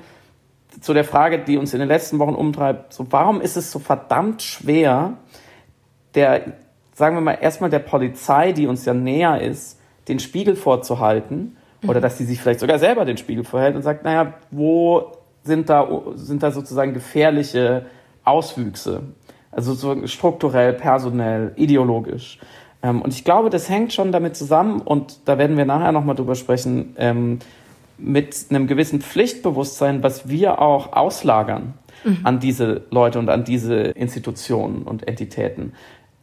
[0.81, 2.93] zu der Frage, die uns in den letzten Wochen umtreibt.
[2.93, 5.13] So, warum ist es so verdammt schwer,
[6.15, 6.53] der,
[6.93, 12.01] sagen wir mal, erstmal der Polizei, die uns ja näher ist, den Spiegel vorzuhalten oder
[12.01, 15.11] dass sie sich vielleicht sogar selber den Spiegel vorhält und sagt, naja, wo
[15.43, 17.85] sind da, sind da sozusagen gefährliche
[18.23, 19.03] Auswüchse?
[19.51, 22.39] Also so strukturell, personell, ideologisch.
[22.83, 26.15] Ähm, und ich glaube, das hängt schon damit zusammen, und da werden wir nachher nochmal
[26.15, 27.39] drüber sprechen, ähm,
[27.97, 32.19] mit einem gewissen Pflichtbewusstsein, was wir auch auslagern mhm.
[32.23, 35.73] an diese Leute und an diese Institutionen und Entitäten.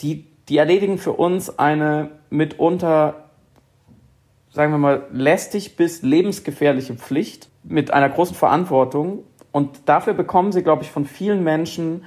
[0.01, 3.25] Die, die erledigen für uns eine mitunter
[4.55, 9.25] sagen wir mal, lästig bis lebensgefährliche Pflicht mit einer großen Verantwortung.
[9.51, 12.05] Und dafür bekommen sie, glaube ich, von vielen Menschen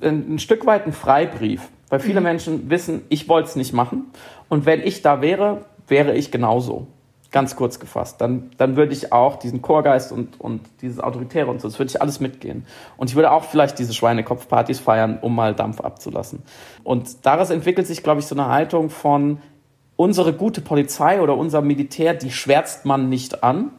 [0.00, 1.68] ein, Stück weit einen Freibrief.
[1.88, 2.24] Weil viele mhm.
[2.24, 4.06] Menschen wissen, ich wollte es nicht machen.
[4.48, 6.86] Und wenn ich da wäre, wäre ich genauso.
[7.34, 8.20] Ganz kurz gefasst.
[8.20, 11.90] Dann, dann würde ich auch diesen Chorgeist und, und dieses Autoritäre und so, das würde
[11.90, 12.64] ich alles mitgehen.
[12.96, 16.42] Und ich würde auch vielleicht diese Schweinekopfpartys feiern, um mal Dampf abzulassen.
[16.84, 19.38] Und daraus entwickelt sich, glaube ich, so eine Haltung von,
[19.96, 23.70] unsere gute Polizei oder unser Militär, die schwärzt man nicht an.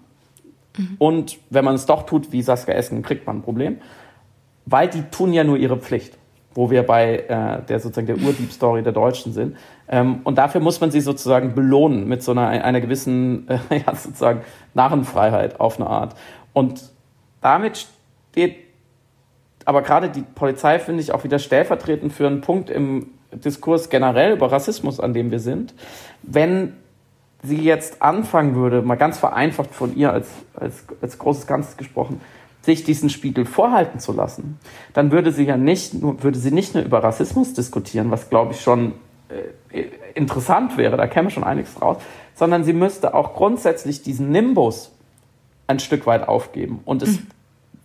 [0.78, 0.96] Mhm.
[1.00, 3.78] Und wenn man es doch tut, wie Saskia Essen, kriegt man ein Problem.
[4.66, 6.18] Weil die tun ja nur ihre Pflicht,
[6.54, 9.58] wo wir bei äh, der sozusagen der Urdieb-Story der Deutschen sind.
[9.88, 13.96] Ähm, und dafür muss man sie sozusagen belohnen mit so einer, einer gewissen äh, ja,
[13.96, 14.42] sozusagen
[14.74, 16.16] Narrenfreiheit auf eine Art.
[16.54, 16.92] Und
[17.42, 17.88] damit
[18.32, 18.58] steht
[19.66, 24.34] aber gerade die Polizei, finde ich, auch wieder stellvertretend für einen Punkt im Diskurs generell
[24.34, 25.74] über Rassismus, an dem wir sind,
[26.22, 26.74] wenn
[27.44, 32.22] sie jetzt anfangen würde, mal ganz vereinfacht von ihr als, als, als großes Ganzes gesprochen,
[32.62, 34.60] sich diesen Spiegel vorhalten zu lassen,
[34.94, 38.54] dann würde sie ja nicht nur, würde sie nicht nur über Rassismus diskutieren, was glaube
[38.54, 38.94] ich schon
[40.14, 41.98] interessant wäre, da käme schon einiges raus,
[42.34, 44.92] sondern sie müsste auch grundsätzlich diesen Nimbus
[45.68, 46.82] ein Stück weit aufgeben.
[46.86, 47.28] Und es, mhm.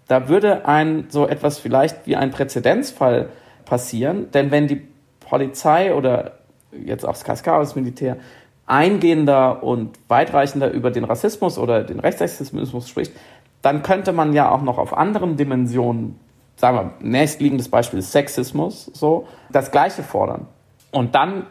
[0.08, 3.30] da würde ein so etwas vielleicht wie ein Präzedenzfall
[3.64, 4.82] passieren, denn wenn die
[5.20, 6.38] Polizei oder
[6.72, 8.16] jetzt auch das KSK, das Militär,
[8.66, 13.12] eingehender und weitreichender über den Rassismus oder den Rechtsextremismus spricht,
[13.62, 16.18] dann könnte man ja auch noch auf anderen Dimensionen,
[16.56, 20.46] sagen wir, nächstliegendes Beispiel ist Sexismus, so, das Gleiche fordern.
[20.90, 21.46] Und dann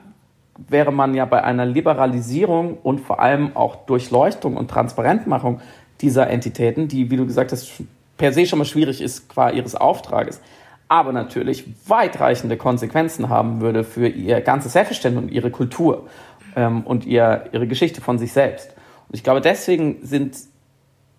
[0.67, 5.62] wäre man ja bei einer Liberalisierung und vor allem auch Durchleuchtung und Transparentmachung
[6.02, 7.71] dieser Entitäten, die, wie du gesagt hast,
[8.17, 10.41] per se schon mal schwierig ist qua ihres Auftrages,
[10.88, 16.08] aber natürlich weitreichende Konsequenzen haben würde für ihr ganzes Selbstverständnis und ihre Kultur
[16.56, 18.75] ähm, und ihr, ihre Geschichte von sich selbst.
[19.08, 20.36] Und ich glaube, deswegen sind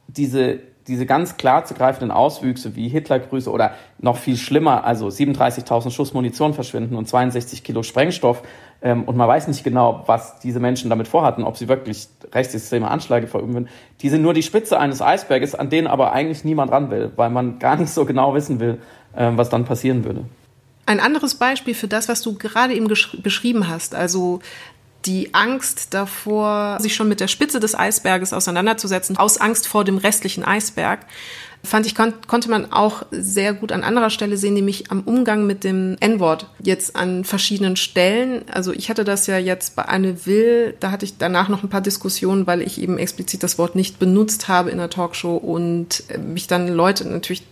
[0.08, 5.90] diese, diese ganz klar zu greifenden Auswüchse wie Hitlergrüße oder noch viel schlimmer, also 37.000
[5.90, 8.42] Schuss Munition verschwinden und 62 Kilo Sprengstoff
[8.82, 12.90] ähm, und man weiß nicht genau, was diese Menschen damit vorhatten, ob sie wirklich rechtsextreme
[12.90, 13.68] Anschläge verüben würden.
[14.00, 17.30] Die sind nur die Spitze eines Eisberges, an denen aber eigentlich niemand ran will, weil
[17.30, 18.78] man gar nicht so genau wissen will,
[19.16, 20.24] ähm, was dann passieren würde.
[20.86, 24.40] Ein anderes Beispiel für das, was du gerade eben beschrieben hast, also
[25.06, 29.98] die Angst davor, sich schon mit der Spitze des Eisberges auseinanderzusetzen, aus Angst vor dem
[29.98, 31.00] restlichen Eisberg,
[31.62, 35.46] fand ich, kon konnte man auch sehr gut an anderer Stelle sehen, nämlich am Umgang
[35.46, 38.42] mit dem N-Wort jetzt an verschiedenen Stellen.
[38.50, 41.68] Also ich hatte das ja jetzt bei Anne Will, da hatte ich danach noch ein
[41.68, 46.04] paar Diskussionen, weil ich eben explizit das Wort nicht benutzt habe in der Talkshow und
[46.18, 47.42] mich dann Leute natürlich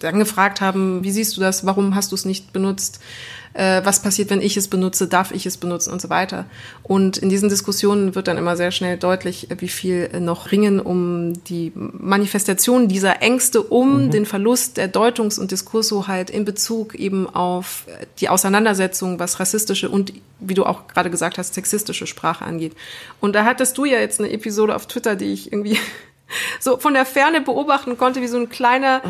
[0.00, 3.00] dann gefragt haben, wie siehst du das, warum hast du es nicht benutzt,
[3.54, 6.46] äh, was passiert, wenn ich es benutze, darf ich es benutzen und so weiter.
[6.82, 11.44] Und in diesen Diskussionen wird dann immer sehr schnell deutlich, wie viel noch ringen um
[11.44, 14.10] die Manifestation dieser Ängste um mhm.
[14.10, 17.86] den Verlust der Deutungs- und Diskurshoheit in Bezug eben auf
[18.18, 22.72] die Auseinandersetzung, was rassistische und, wie du auch gerade gesagt hast, sexistische Sprache angeht.
[23.20, 25.78] Und da hattest du ja jetzt eine Episode auf Twitter, die ich irgendwie
[26.60, 29.00] so von der Ferne beobachten konnte, wie so ein kleiner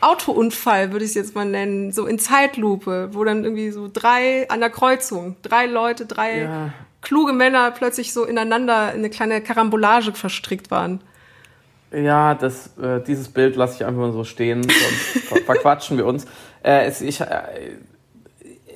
[0.00, 4.48] Autounfall, würde ich es jetzt mal nennen, so in Zeitlupe, wo dann irgendwie so drei
[4.48, 6.72] an der Kreuzung, drei Leute, drei ja.
[7.02, 11.00] kluge Männer plötzlich so ineinander in eine kleine Karambolage verstrickt waren.
[11.90, 16.26] Ja, das, äh, dieses Bild lasse ich einfach mal so stehen, sonst verquatschen wir uns.
[16.62, 17.26] Äh, es, ich, äh,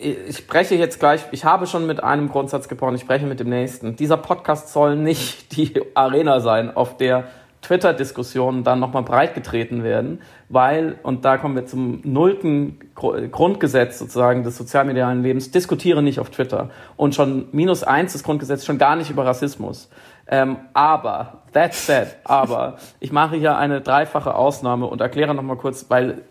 [0.01, 3.51] ich spreche jetzt gleich, ich habe schon mit einem Grundsatz gebrochen, ich spreche mit dem
[3.51, 3.97] nächsten.
[3.97, 7.29] Dieser Podcast soll nicht die Arena sein, auf der
[7.63, 14.59] Twitter-Diskussionen dann nochmal breitgetreten werden, weil, und da kommen wir zum nullten Grundgesetz sozusagen des
[14.59, 16.71] sozialmedialen Lebens, diskutiere nicht auf Twitter.
[16.97, 19.89] Und schon minus eins des Grundgesetzes schon gar nicht über Rassismus.
[20.27, 25.87] Ähm, aber, that said, aber, ich mache hier eine dreifache Ausnahme und erkläre nochmal kurz,
[25.89, 26.23] weil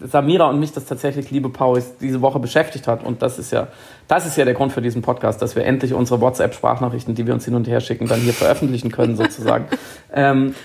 [0.00, 3.04] Samira und mich das tatsächlich, liebe Paulis, diese Woche beschäftigt hat.
[3.04, 3.68] Und das ist ja,
[4.10, 7.32] das ist ja der Grund für diesen Podcast, dass wir endlich unsere WhatsApp-Sprachnachrichten, die wir
[7.32, 9.68] uns hin und her schicken, dann hier veröffentlichen können, sozusagen.
[10.12, 10.56] ähm,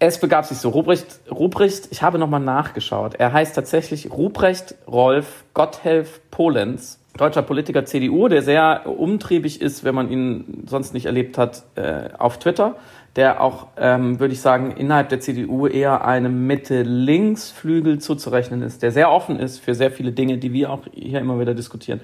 [0.00, 3.14] es begab sich so, Ruprecht, Ruprecht, ich habe nochmal nachgeschaut.
[3.14, 9.94] Er heißt tatsächlich Ruprecht Rolf Gotthelf Polenz, deutscher Politiker CDU, der sehr umtriebig ist, wenn
[9.94, 12.74] man ihn sonst nicht erlebt hat, äh, auf Twitter
[13.16, 18.92] der auch, ähm, würde ich sagen, innerhalb der CDU eher einem Mitte-Links-Flügel zuzurechnen ist, der
[18.92, 22.00] sehr offen ist für sehr viele Dinge, die wir auch hier immer wieder diskutieren.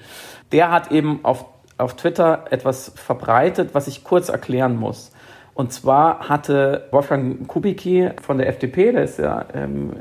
[0.51, 1.45] Der hat eben auf,
[1.77, 5.11] auf Twitter etwas verbreitet, was ich kurz erklären muss.
[5.57, 9.91] Und zwar hatte Wolfgang Kubicki von der FDP, der ist ja ähm,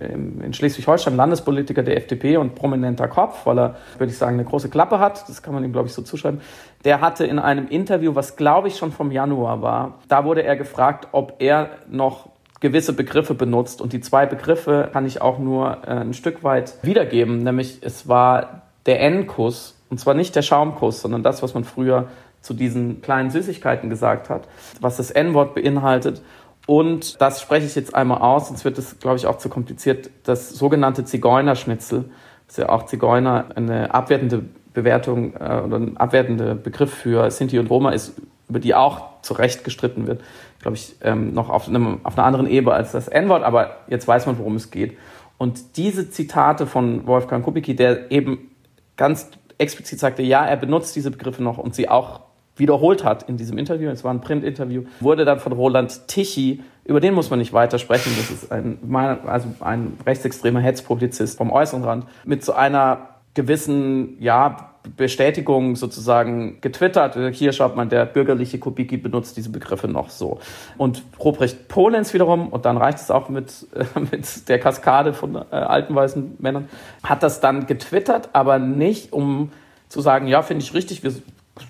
[0.44, 4.68] in Schleswig-Holstein Landespolitiker der FDP und prominenter Kopf, weil er, würde ich sagen, eine große
[4.68, 6.42] Klappe hat, das kann man ihm, glaube ich, so zuschreiben,
[6.84, 10.56] der hatte in einem Interview, was, glaube ich, schon vom Januar war, da wurde er
[10.56, 12.28] gefragt, ob er noch
[12.60, 13.80] gewisse Begriffe benutzt.
[13.80, 18.06] Und die zwei Begriffe kann ich auch nur äh, ein Stück weit wiedergeben, nämlich es
[18.06, 22.08] war der N-Kuss, und zwar nicht der Schaumkuss, sondern das, was man früher
[22.46, 24.48] zu diesen kleinen Süßigkeiten gesagt hat,
[24.80, 26.22] was das N-Wort beinhaltet.
[26.66, 30.10] Und das spreche ich jetzt einmal aus, sonst wird es, glaube ich, auch zu kompliziert.
[30.24, 32.04] Das sogenannte Zigeunerschnitzel,
[32.46, 37.58] das ist ja auch Zigeuner eine abwertende Bewertung äh, oder ein abwertender Begriff für Sinti
[37.58, 40.22] und Roma ist, über die auch zu Recht gestritten wird,
[40.60, 44.06] glaube ich, ähm, noch auf, einem, auf einer anderen Ebene als das N-Wort, aber jetzt
[44.06, 44.96] weiß man, worum es geht.
[45.38, 48.50] Und diese Zitate von Wolfgang Kubicki, der eben
[48.96, 52.20] ganz explizit sagte, ja, er benutzt diese Begriffe noch und sie auch
[52.56, 57.00] wiederholt hat in diesem Interview, es war ein Print-Interview, wurde dann von Roland Tichy, über
[57.00, 58.78] den muss man nicht weiter sprechen, das ist ein,
[59.26, 67.16] also ein rechtsextremer Hetzpublizist vom äußeren Rand, mit so einer gewissen, ja, Bestätigung sozusagen getwittert.
[67.34, 70.38] Hier schaut man, der bürgerliche Kubicki benutzt diese Begriffe noch so.
[70.76, 75.34] Und Ruprecht Polenz wiederum, und dann reicht es auch mit, äh, mit der Kaskade von
[75.34, 76.68] äh, alten weißen Männern,
[77.02, 79.50] hat das dann getwittert, aber nicht um
[79.88, 81.12] zu sagen, ja, finde ich richtig, wir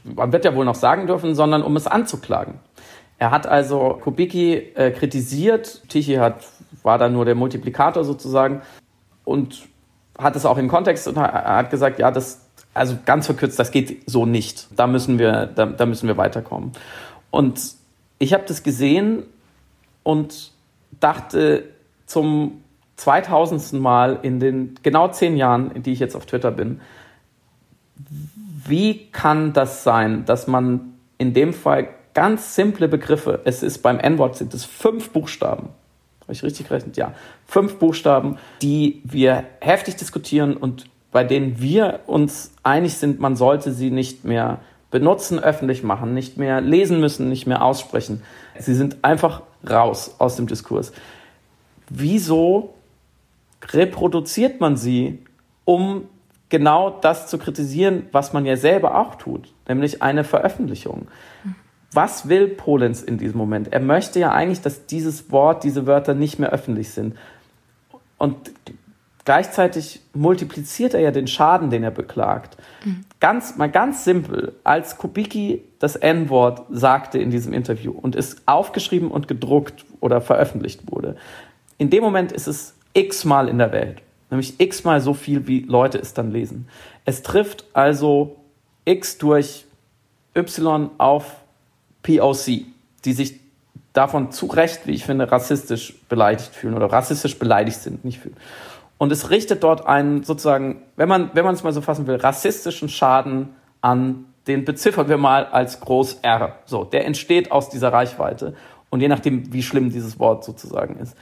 [0.04, 2.54] man wird ja wohl noch sagen dürfen, sondern um es anzuklagen.
[3.18, 6.44] Er hat also Kubicki äh, kritisiert, Tichy hat,
[6.82, 8.62] war da nur der Multiplikator sozusagen
[9.24, 9.66] und
[10.18, 14.02] hat es auch im Kontext und hat gesagt, ja, das, also ganz verkürzt, das geht
[14.08, 14.68] so nicht.
[14.76, 16.72] Da müssen wir, da, da müssen wir weiterkommen.
[17.30, 17.60] Und
[18.18, 19.24] ich habe das gesehen
[20.02, 20.52] und
[21.00, 21.64] dachte
[22.06, 22.62] zum
[22.96, 23.74] 2000.
[23.74, 26.80] Mal in den genau zehn Jahren, in die ich jetzt auf Twitter bin,
[28.68, 33.98] wie kann das sein, dass man in dem Fall ganz simple Begriffe, es ist beim
[33.98, 35.68] N-Wort sind es fünf Buchstaben,
[36.22, 36.96] habe ich richtig gerechnet?
[36.96, 37.12] Ja,
[37.46, 43.72] fünf Buchstaben, die wir heftig diskutieren und bei denen wir uns einig sind, man sollte
[43.72, 48.22] sie nicht mehr benutzen, öffentlich machen, nicht mehr lesen müssen, nicht mehr aussprechen.
[48.58, 50.92] Sie sind einfach raus aus dem Diskurs.
[51.88, 52.74] Wieso
[53.72, 55.24] reproduziert man sie,
[55.64, 56.08] um
[56.48, 61.08] genau das zu kritisieren, was man ja selber auch tut, nämlich eine Veröffentlichung.
[61.92, 63.72] Was will Polenz in diesem Moment?
[63.72, 67.16] Er möchte ja eigentlich, dass dieses Wort, diese Wörter nicht mehr öffentlich sind.
[68.18, 68.36] Und
[69.24, 72.56] gleichzeitig multipliziert er ja den Schaden, den er beklagt.
[72.84, 73.04] Mhm.
[73.18, 79.10] Ganz, mal ganz simpel, als Kubicki das N-Wort sagte in diesem Interview und es aufgeschrieben
[79.10, 81.16] und gedruckt oder veröffentlicht wurde,
[81.78, 85.98] in dem Moment ist es x-mal in der Welt nämlich x-mal so viel, wie Leute
[85.98, 86.68] es dann lesen.
[87.04, 88.36] Es trifft also
[88.84, 89.64] x durch
[90.34, 91.36] y auf
[92.02, 92.66] POC,
[93.04, 93.40] die sich
[93.92, 98.36] davon zu Recht, wie ich finde, rassistisch beleidigt fühlen oder rassistisch beleidigt sind, nicht fühlen.
[98.98, 102.16] Und es richtet dort einen sozusagen, wenn man, wenn man es mal so fassen will,
[102.16, 106.58] rassistischen Schaden an, den beziffern wir mal als groß R.
[106.66, 108.54] So, der entsteht aus dieser Reichweite.
[108.90, 111.16] Und je nachdem, wie schlimm dieses Wort sozusagen ist.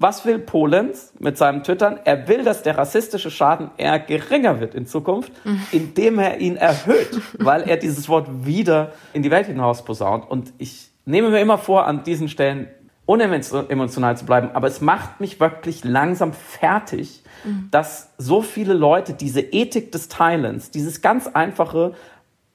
[0.00, 2.00] Was will Polenz mit seinem Twittern?
[2.04, 5.60] Er will, dass der rassistische Schaden eher geringer wird in Zukunft, mhm.
[5.72, 10.28] indem er ihn erhöht, weil er dieses Wort wieder in die Welt hinaus posaunt.
[10.28, 12.68] Und ich nehme mir immer vor, an diesen Stellen
[13.04, 17.68] unemotional zu bleiben, aber es macht mich wirklich langsam fertig, mhm.
[17.70, 21.92] dass so viele Leute diese Ethik des Teilens, dieses ganz einfache,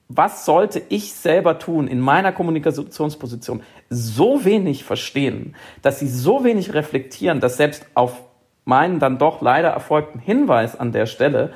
[0.08, 6.74] was sollte ich selber tun in meiner Kommunikationsposition, so wenig verstehen, dass sie so wenig
[6.74, 8.22] reflektieren, dass selbst auf
[8.64, 11.52] meinen dann doch leider erfolgten Hinweis an der Stelle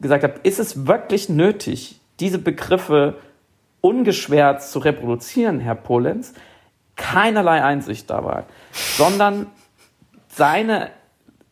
[0.00, 3.18] gesagt habe, ist es wirklich nötig, diese Begriffe
[3.80, 6.32] ungeschwert zu reproduzieren, Herr Polenz?
[6.96, 9.46] Keinerlei Einsicht dabei, sondern
[10.28, 10.90] seine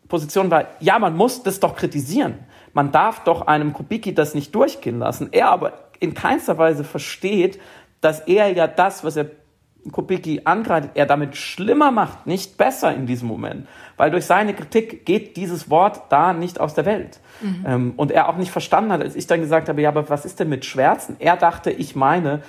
[0.08, 2.38] Position war, ja, man muss das doch kritisieren.
[2.74, 5.28] Man darf doch einem Kubicki das nicht durchgehen lassen.
[5.32, 5.72] Er aber
[6.02, 7.60] in keinster Weise versteht,
[8.00, 9.30] dass er ja das, was er
[9.90, 13.66] Kubicki angreift, er damit schlimmer macht, nicht besser in diesem Moment.
[13.96, 17.18] Weil durch seine Kritik geht dieses Wort da nicht aus der Welt.
[17.40, 17.64] Mhm.
[17.66, 20.24] Ähm, und er auch nicht verstanden hat, als ich dann gesagt habe, ja, aber was
[20.24, 21.16] ist denn mit Schwärzen?
[21.18, 22.42] Er dachte, ich meine,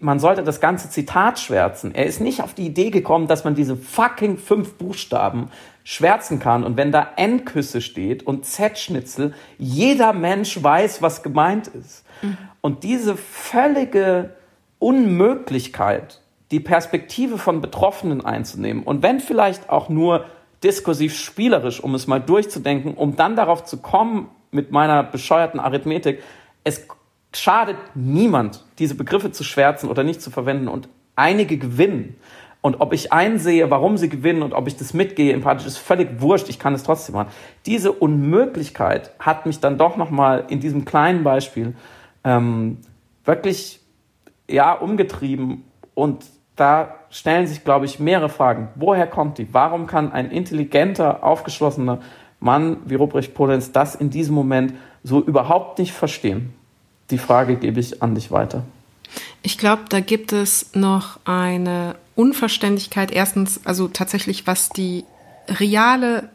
[0.00, 1.94] man sollte das ganze Zitat schwärzen.
[1.94, 5.50] Er ist nicht auf die Idee gekommen, dass man diese fucking fünf Buchstaben
[5.84, 6.64] schwärzen kann.
[6.64, 12.04] Und wenn da N-Küsse steht und Z-Schnitzel, jeder Mensch weiß, was gemeint ist.
[12.22, 12.38] Mhm.
[12.60, 14.36] Und diese völlige
[14.78, 16.20] Unmöglichkeit,
[16.50, 20.26] die Perspektive von Betroffenen einzunehmen und wenn vielleicht auch nur
[20.62, 26.22] diskursiv spielerisch, um es mal durchzudenken, um dann darauf zu kommen mit meiner bescheuerten Arithmetik,
[26.64, 26.86] es
[27.32, 32.16] schadet niemand, diese Begriffe zu schwärzen oder nicht zu verwenden und einige gewinnen.
[32.62, 36.20] Und ob ich einsehe, warum sie gewinnen und ob ich das mitgehe, empathisch, ist völlig
[36.20, 36.48] wurscht.
[36.50, 37.30] Ich kann es trotzdem machen.
[37.64, 41.74] Diese Unmöglichkeit hat mich dann doch nochmal in diesem kleinen Beispiel
[42.22, 42.78] ähm,
[43.24, 43.80] wirklich
[44.48, 45.64] ja umgetrieben
[45.94, 46.24] und
[46.56, 48.68] da stellen sich, glaube ich, mehrere Fragen.
[48.74, 49.54] Woher kommt die?
[49.54, 52.00] Warum kann ein intelligenter, aufgeschlossener
[52.38, 56.52] Mann wie Ruprecht Polenz das in diesem Moment so überhaupt nicht verstehen?
[57.10, 58.62] Die Frage gebe ich an dich weiter.
[59.42, 63.10] Ich glaube, da gibt es noch eine Unverständlichkeit.
[63.10, 65.04] Erstens, also tatsächlich, was die
[65.48, 66.28] reale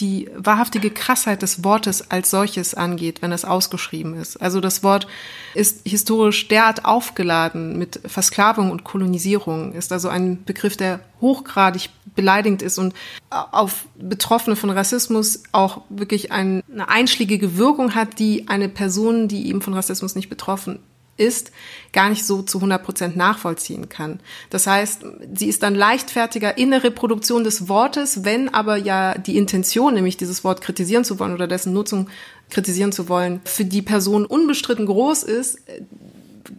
[0.00, 4.36] die wahrhaftige Krassheit des Wortes als solches angeht, wenn es ausgeschrieben ist.
[4.36, 5.06] Also das Wort
[5.54, 12.62] ist historisch derart aufgeladen mit Versklavung und Kolonisierung, ist also ein Begriff, der hochgradig beleidigend
[12.62, 12.94] ist und
[13.30, 19.62] auf Betroffene von Rassismus auch wirklich eine einschlägige Wirkung hat, die eine Person, die eben
[19.62, 20.78] von Rassismus nicht betroffen
[21.18, 21.52] ist,
[21.92, 24.20] gar nicht so zu 100 Prozent nachvollziehen kann.
[24.50, 25.04] Das heißt,
[25.34, 30.16] sie ist dann leichtfertiger in der Reproduktion des Wortes, wenn aber ja die Intention, nämlich
[30.16, 32.08] dieses Wort kritisieren zu wollen oder dessen Nutzung
[32.50, 35.60] kritisieren zu wollen, für die Person unbestritten groß ist,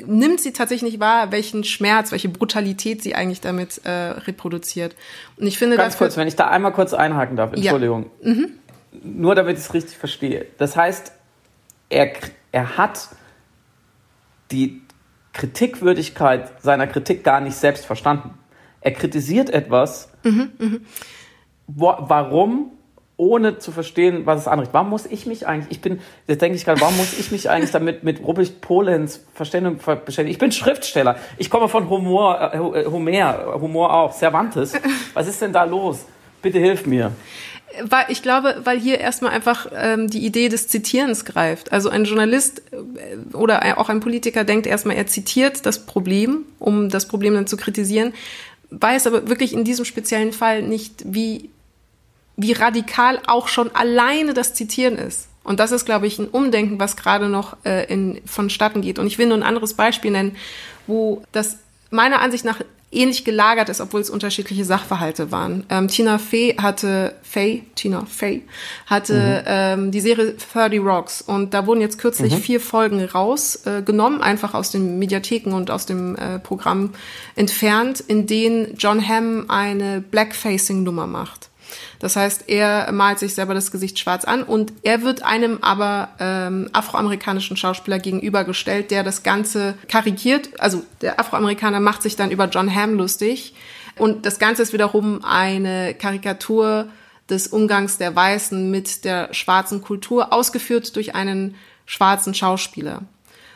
[0.05, 4.95] nimmt sie tatsächlich nicht wahr, welchen Schmerz, welche Brutalität sie eigentlich damit äh, reproduziert.
[5.37, 8.33] Und ich finde, ganz kurz, wenn ich da einmal kurz einhaken darf, Entschuldigung, ja.
[8.33, 8.51] mhm.
[9.03, 10.45] nur damit ich es richtig verstehe.
[10.57, 11.11] Das heißt,
[11.89, 12.11] er
[12.51, 13.09] er hat
[14.51, 14.81] die
[15.33, 18.37] Kritikwürdigkeit seiner Kritik gar nicht selbst verstanden.
[18.81, 20.77] Er kritisiert etwas, mhm, mh.
[21.67, 22.71] wo, warum,
[23.17, 24.73] ohne zu verstehen, was es anrichtet.
[24.73, 27.49] Warum muss ich mich eigentlich, ich bin, jetzt denke ich gerade, warum muss ich mich
[27.49, 30.29] eigentlich damit mit Ruprecht Polenz Verständigung beschäftigen?
[30.29, 31.17] Ich bin Schriftsteller.
[31.37, 34.73] Ich komme von Humor, äh, Homer, Humor auch, Cervantes.
[35.13, 36.05] Was ist denn da los?
[36.41, 37.11] Bitte hilf mir.
[37.83, 41.71] Weil ich glaube, weil hier erstmal einfach ähm, die Idee des Zitierens greift.
[41.71, 46.89] Also ein Journalist äh, oder auch ein Politiker denkt erstmal, er zitiert das Problem, um
[46.89, 48.13] das Problem dann zu kritisieren,
[48.71, 51.49] weiß aber wirklich in diesem speziellen Fall nicht, wie,
[52.37, 55.27] wie radikal auch schon alleine das Zitieren ist.
[55.43, 58.99] Und das ist, glaube ich, ein Umdenken, was gerade noch äh, in, vonstatten geht.
[58.99, 60.35] Und ich will nur ein anderes Beispiel nennen,
[60.85, 61.57] wo das
[61.89, 62.61] meiner Ansicht nach
[62.91, 65.63] ähnlich gelagert ist, obwohl es unterschiedliche Sachverhalte waren.
[65.69, 68.43] Ähm, Tina Fey hatte, Fey, Tina Fey,
[68.87, 69.83] hatte mhm.
[69.85, 72.39] ähm, die Serie 30 Rocks und da wurden jetzt kürzlich mhm.
[72.39, 76.91] vier Folgen rausgenommen, äh, einfach aus den Mediatheken und aus dem äh, Programm
[77.35, 81.48] entfernt, in denen John Hamm eine Blackfacing-Nummer macht.
[81.99, 86.09] Das heißt, er malt sich selber das Gesicht schwarz an und er wird einem aber
[86.19, 90.61] ähm, afroamerikanischen Schauspieler gegenübergestellt, der das Ganze karikiert.
[90.61, 93.53] Also der Afroamerikaner macht sich dann über John Hamm lustig
[93.97, 96.87] und das Ganze ist wiederum eine Karikatur
[97.29, 103.03] des Umgangs der Weißen mit der schwarzen Kultur, ausgeführt durch einen schwarzen Schauspieler.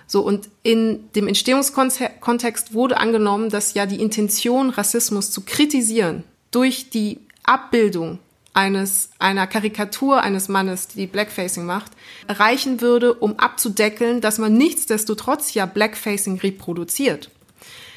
[0.05, 6.89] So, und in dem Entstehungskontext wurde angenommen, dass ja die Intention, Rassismus zu kritisieren, durch
[6.89, 8.19] die Abbildung
[8.53, 11.91] eines, einer Karikatur eines Mannes, die Blackfacing macht,
[12.27, 17.29] reichen würde, um abzudeckeln, dass man nichtsdestotrotz ja Blackfacing reproduziert.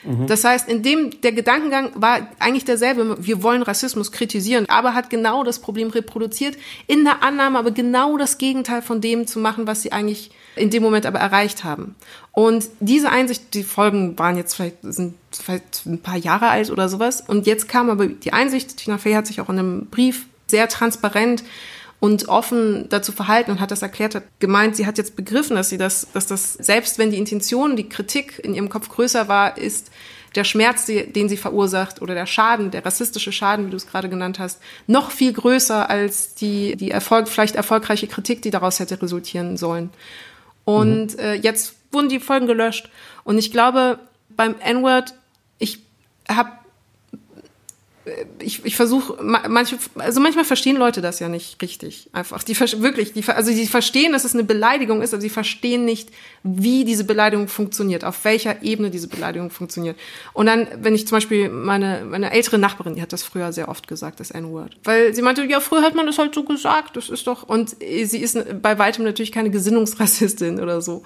[0.07, 0.27] Mhm.
[0.27, 3.17] Das heißt, in dem, der Gedankengang war eigentlich derselbe.
[3.25, 8.17] Wir wollen Rassismus kritisieren, aber hat genau das Problem reproduziert, in der Annahme aber genau
[8.17, 11.97] das Gegenteil von dem zu machen, was sie eigentlich in dem Moment aber erreicht haben.
[12.33, 16.89] Und diese Einsicht, die Folgen waren jetzt vielleicht, sind vielleicht ein paar Jahre alt oder
[16.89, 17.23] sowas.
[17.27, 20.69] Und jetzt kam aber die Einsicht, Tina Fey hat sich auch in einem Brief sehr
[20.69, 21.45] transparent
[21.99, 25.71] und offen dazu verhalten und hat das erklärt, hat gemeint, sie hat jetzt begriffen, dass
[25.71, 29.57] sie das, dass das, selbst wenn die Intention, die Kritik in ihrem Kopf größer war,
[29.57, 29.91] ist
[30.35, 34.11] der Schmerz, den sie verursacht oder der Schaden, der rassistische Schaden, wie du es gerade
[34.11, 39.01] genannt hast, noch viel größer als die, die Erfolg, vielleicht erfolgreiche Kritik, die daraus hätte
[39.01, 39.91] resultieren sollen.
[40.65, 41.21] Und mhm.
[41.21, 42.91] äh, jetzt wurden die Folgen gelöscht.
[43.25, 45.15] Und ich glaube, beim N-Word,
[45.59, 45.81] ich
[46.29, 46.51] habe
[48.39, 52.09] ich, ich versuche, manche, also manchmal verstehen Leute das ja nicht richtig.
[52.13, 55.85] Einfach, die wirklich, die, also die verstehen, dass es eine Beleidigung ist, aber sie verstehen
[55.85, 56.11] nicht,
[56.45, 59.97] wie diese Beleidigung funktioniert, auf welcher Ebene diese Beleidigung funktioniert.
[60.33, 63.69] Und dann, wenn ich zum Beispiel meine, meine ältere Nachbarin, die hat das früher sehr
[63.69, 64.77] oft gesagt, das N-Word.
[64.85, 67.77] Weil sie meinte, ja, früher hat man das halt so gesagt, das ist doch, und
[67.81, 71.03] sie ist bei weitem natürlich keine Gesinnungsrassistin oder so.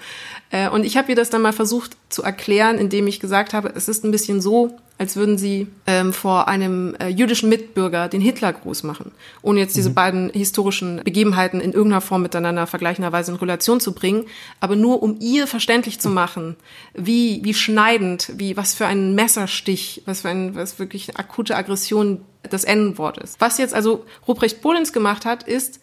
[0.50, 3.72] Äh, und ich habe ihr das dann mal versucht zu erklären, indem ich gesagt habe,
[3.74, 8.20] es ist ein bisschen so, als würden sie ähm, vor einem äh, jüdischen Mitbürger den
[8.20, 9.94] Hitlergruß machen, ohne jetzt diese mhm.
[9.94, 14.26] beiden historischen Begebenheiten in irgendeiner Form miteinander vergleichenderweise in Relation zu bringen,
[14.60, 16.54] aber nur um ihr verständlich zu machen,
[16.92, 22.20] wie, wie schneidend, wie, was für ein Messerstich, was für ein, was wirklich akute Aggression
[22.42, 23.40] das N-Wort ist.
[23.40, 25.80] Was jetzt also Ruprecht Polenz gemacht hat, ist,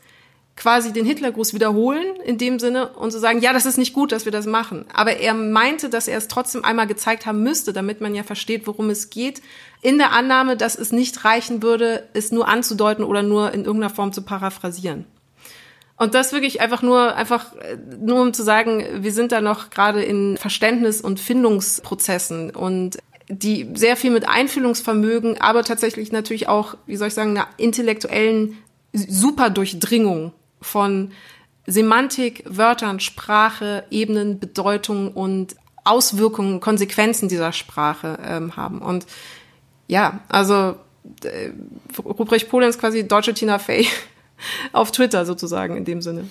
[0.57, 3.93] quasi den Hitlergruß wiederholen in dem Sinne und zu so sagen, ja, das ist nicht
[3.93, 4.85] gut, dass wir das machen.
[4.91, 8.65] Aber er meinte, dass er es trotzdem einmal gezeigt haben müsste, damit man ja versteht,
[8.65, 9.41] worum es geht,
[9.81, 13.93] in der Annahme, dass es nicht reichen würde, es nur anzudeuten oder nur in irgendeiner
[13.93, 15.05] Form zu paraphrasieren.
[15.95, 17.53] Und das wirklich einfach nur, einfach
[17.99, 22.97] nur um zu sagen, wir sind da noch gerade in Verständnis- und Findungsprozessen und
[23.29, 28.57] die sehr viel mit Einfühlungsvermögen, aber tatsächlich natürlich auch, wie soll ich sagen, einer intellektuellen
[28.93, 31.11] Superdurchdringung von
[31.65, 38.81] Semantik, Wörtern, Sprache, Ebenen, Bedeutung und Auswirkungen, Konsequenzen dieser Sprache ähm, haben.
[38.81, 39.05] Und
[39.87, 40.75] ja, also
[41.23, 41.51] äh,
[42.03, 43.87] Ruprecht Polenz quasi deutsche Tina Fey
[44.73, 46.29] auf Twitter sozusagen in dem Sinne.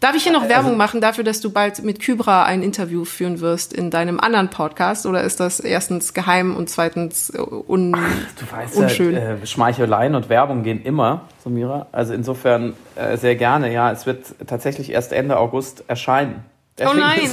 [0.00, 3.04] Darf ich hier noch Werbung also, machen dafür, dass du bald mit Kybra ein Interview
[3.04, 5.04] führen wirst in deinem anderen Podcast?
[5.04, 8.00] Oder ist das erstens geheim und zweitens äh, un Ach,
[8.38, 9.12] du weißt unschön?
[9.12, 11.86] Ja, äh, Schmeicheleien und Werbung gehen immer, Samira.
[11.92, 13.70] Also insofern äh, sehr gerne.
[13.72, 16.44] Ja, es wird tatsächlich erst Ende August erscheinen.
[16.80, 17.30] Oh nein.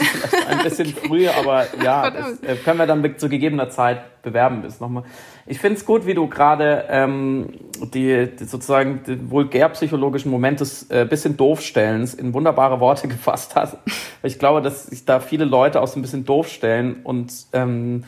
[0.47, 4.79] ein bisschen früh, aber ja, das äh, können wir dann zu gegebener Zeit bewerben bis
[4.79, 5.03] nochmal.
[5.45, 7.53] Ich finde es gut, wie du gerade ähm,
[7.93, 13.77] die, die, sozusagen den vulgärpsychologischen Moment des äh, bisschen Doofstellens in wunderbare Worte gefasst hast.
[14.23, 18.03] ich glaube, dass sich da viele Leute auch so ein bisschen doof stellen und ähm,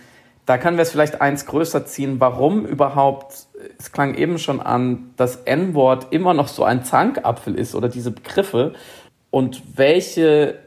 [0.49, 3.45] da können wir es vielleicht eins größer ziehen, warum überhaupt,
[3.77, 8.09] es klang eben schon an, das N-Wort immer noch so ein Zankapfel ist oder diese
[8.09, 8.73] Begriffe
[9.29, 10.57] und welche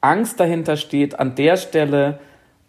[0.00, 2.18] Angst dahinter steht, an der Stelle,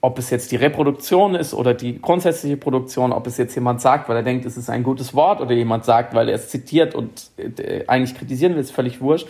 [0.02, 4.08] ob es jetzt die Reproduktion ist oder die grundsätzliche Produktion, ob es jetzt jemand sagt,
[4.10, 6.96] weil er denkt, es ist ein gutes Wort, oder jemand sagt, weil er es zitiert
[6.96, 9.28] und äh, eigentlich kritisieren will, ist völlig wurscht.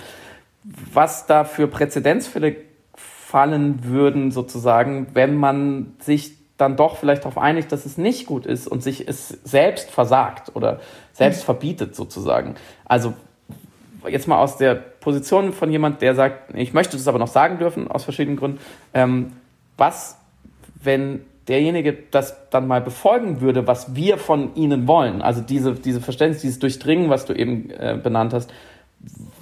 [0.93, 2.57] Was da für Präzedenzfälle
[2.95, 8.45] fallen würden, sozusagen, wenn man sich dann doch vielleicht darauf einigt, dass es nicht gut
[8.45, 10.79] ist und sich es selbst versagt oder
[11.13, 12.55] selbst verbietet, sozusagen.
[12.85, 13.13] Also
[14.09, 17.57] jetzt mal aus der Position von jemand, der sagt, ich möchte das aber noch sagen
[17.57, 18.59] dürfen, aus verschiedenen Gründen,
[18.93, 19.33] ähm,
[19.77, 20.17] was,
[20.81, 26.01] wenn derjenige das dann mal befolgen würde, was wir von ihnen wollen, also diese, diese
[26.01, 28.51] Verständnis, dieses Durchdringen, was du eben äh, benannt hast,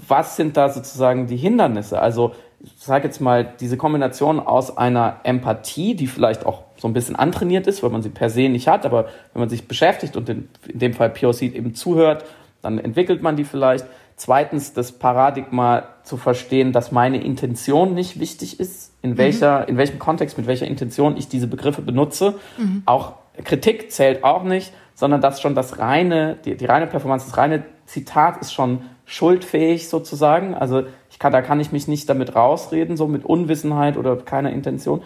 [0.07, 1.99] was sind da sozusagen die Hindernisse?
[1.99, 6.93] Also ich sage jetzt mal, diese Kombination aus einer Empathie, die vielleicht auch so ein
[6.93, 10.15] bisschen antrainiert ist, weil man sie per se nicht hat, aber wenn man sich beschäftigt
[10.17, 12.25] und in, in dem Fall POC eben zuhört,
[12.61, 13.85] dann entwickelt man die vielleicht
[14.15, 19.17] Zweitens das Paradigma zu verstehen, dass meine Intention nicht wichtig ist, in mhm.
[19.17, 19.67] welcher, mhm.
[19.67, 22.35] in welchem Kontext, mit welcher Intention ich diese Begriffe benutze.
[22.57, 22.83] Mhm.
[22.85, 23.13] Auch
[23.43, 27.65] Kritik zählt auch nicht, sondern dass schon das reine, die, die reine Performance, das reine
[27.85, 30.55] Zitat ist schon schuldfähig sozusagen.
[30.55, 34.51] Also ich kann, da kann ich mich nicht damit rausreden, so mit Unwissenheit oder keiner
[34.51, 35.03] Intention.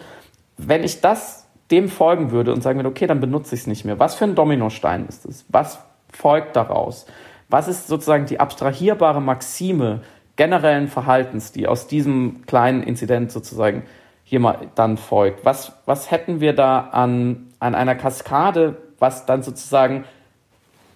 [0.56, 3.84] Wenn ich das dem folgen würde und sagen würde, okay, dann benutze ich es nicht
[3.84, 3.98] mehr.
[3.98, 5.44] Was für ein Dominostein ist es?
[5.48, 5.78] Was
[6.12, 7.06] folgt daraus?
[7.50, 10.00] Was ist sozusagen die abstrahierbare Maxime
[10.36, 13.82] generellen Verhaltens, die aus diesem kleinen Inzident sozusagen
[14.24, 15.44] hier mal dann folgt?
[15.44, 20.04] Was, was hätten wir da an, an einer Kaskade, was dann sozusagen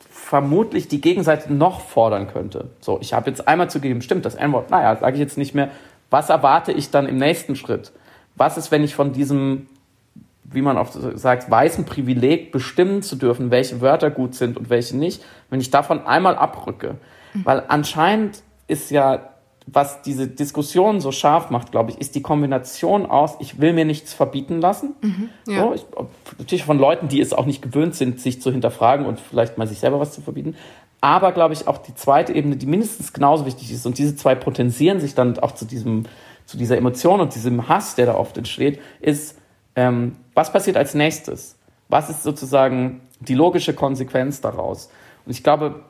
[0.08, 2.70] vermutlich die Gegenseite noch fordern könnte?
[2.80, 5.70] So, ich habe jetzt einmal zugegeben, stimmt, das N-Wort, naja, sage ich jetzt nicht mehr.
[6.10, 7.92] Was erwarte ich dann im nächsten Schritt?
[8.36, 9.66] Was ist, wenn ich von diesem
[10.44, 14.96] wie man oft sagt, weißen Privileg bestimmen zu dürfen, welche Wörter gut sind und welche
[14.96, 16.96] nicht, wenn ich davon einmal abrücke.
[17.32, 17.44] Mhm.
[17.44, 19.30] Weil anscheinend ist ja,
[19.66, 23.86] was diese Diskussion so scharf macht, glaube ich, ist die Kombination aus, ich will mir
[23.86, 24.94] nichts verbieten lassen.
[25.00, 25.60] Mhm, ja.
[25.62, 25.86] so, ich,
[26.38, 29.66] natürlich von Leuten, die es auch nicht gewöhnt sind, sich zu hinterfragen und vielleicht mal
[29.66, 30.54] sich selber was zu verbieten.
[31.00, 33.84] Aber, glaube ich, auch die zweite Ebene, die mindestens genauso wichtig ist.
[33.86, 36.04] Und diese zwei potenzieren sich dann auch zu diesem,
[36.46, 39.38] zu dieser Emotion und diesem Hass, der da oft entsteht, ist,
[39.76, 41.56] ähm, was passiert als nächstes?
[41.88, 44.90] Was ist sozusagen die logische Konsequenz daraus?
[45.24, 45.80] Und ich glaube,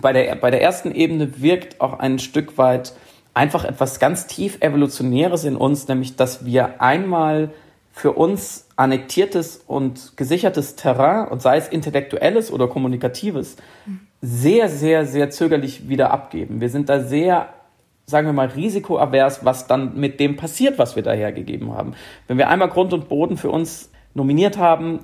[0.00, 2.94] bei der, bei der ersten Ebene wirkt auch ein Stück weit
[3.34, 7.50] einfach etwas ganz tief Evolutionäres in uns, nämlich, dass wir einmal
[7.92, 13.56] für uns annektiertes und gesichertes Terrain, und sei es intellektuelles oder kommunikatives,
[14.20, 16.60] sehr, sehr, sehr zögerlich wieder abgeben.
[16.60, 17.48] Wir sind da sehr,
[18.06, 21.94] sagen wir mal, risikoavers, was dann mit dem passiert, was wir da hergegeben haben.
[22.28, 25.00] Wenn wir einmal Grund und Boden für uns nominiert haben,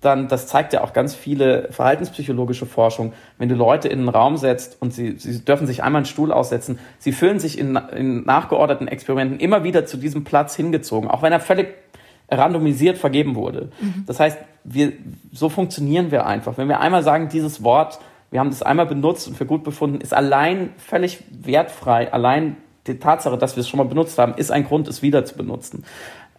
[0.00, 4.36] dann, das zeigt ja auch ganz viele verhaltenspsychologische Forschung, wenn du Leute in einen Raum
[4.36, 8.24] setzt und sie, sie dürfen sich einmal einen Stuhl aussetzen, sie fühlen sich in, in
[8.24, 11.68] nachgeordneten Experimenten immer wieder zu diesem Platz hingezogen, auch wenn er völlig
[12.30, 13.70] randomisiert vergeben wurde.
[13.80, 14.04] Mhm.
[14.06, 14.92] Das heißt, wir,
[15.32, 16.56] so funktionieren wir einfach.
[16.58, 17.98] Wenn wir einmal sagen, dieses Wort,
[18.34, 22.12] wir haben das einmal benutzt und für gut befunden, ist allein völlig wertfrei.
[22.12, 22.56] Allein
[22.88, 25.36] die Tatsache, dass wir es schon mal benutzt haben, ist ein Grund, es wieder zu
[25.36, 25.84] benutzen.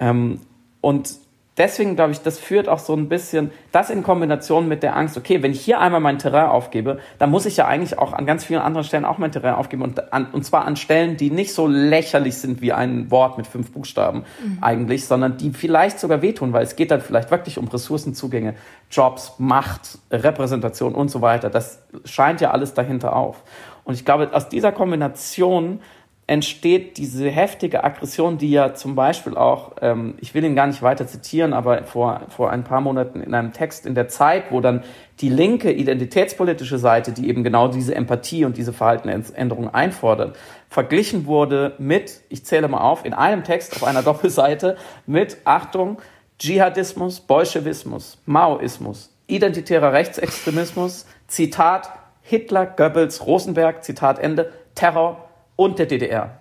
[0.02, 0.42] Ähm,
[0.82, 1.16] und
[1.58, 5.18] deswegen glaube ich, das führt auch so ein bisschen, das in Kombination mit der Angst,
[5.18, 8.26] okay, wenn ich hier einmal mein Terrain aufgebe, dann muss ich ja eigentlich auch an
[8.26, 11.30] ganz vielen anderen Stellen auch mein Terrain aufgeben und, an, und zwar an Stellen, die
[11.30, 14.58] nicht so lächerlich sind wie ein Wort mit fünf Buchstaben mhm.
[14.62, 18.56] eigentlich, sondern die vielleicht sogar wehtun, weil es geht dann vielleicht wirklich um Ressourcenzugänge,
[18.92, 21.50] Jobs, Macht, Repräsentation und so weiter.
[21.50, 23.44] Das scheint ja alles dahinter auf.
[23.84, 25.80] Und ich glaube, aus dieser Kombination
[26.28, 30.82] entsteht diese heftige Aggression, die ja zum Beispiel auch, ähm, ich will ihn gar nicht
[30.82, 34.60] weiter zitieren, aber vor, vor ein paar Monaten in einem Text in der Zeit, wo
[34.60, 34.84] dann
[35.22, 40.36] die linke identitätspolitische Seite, die eben genau diese Empathie und diese Verhaltensänderung einfordert,
[40.68, 46.00] verglichen wurde mit, ich zähle mal auf, in einem Text auf einer Doppelseite mit, Achtung,
[46.40, 51.92] Dschihadismus, Bolschewismus, Maoismus, identitärer Rechtsextremismus, Zitat,
[52.24, 55.25] Hitler, Goebbels, Rosenberg, Zitat Ende, Terror,
[55.56, 56.40] und der DDR.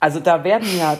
[0.00, 0.98] Also da werden ja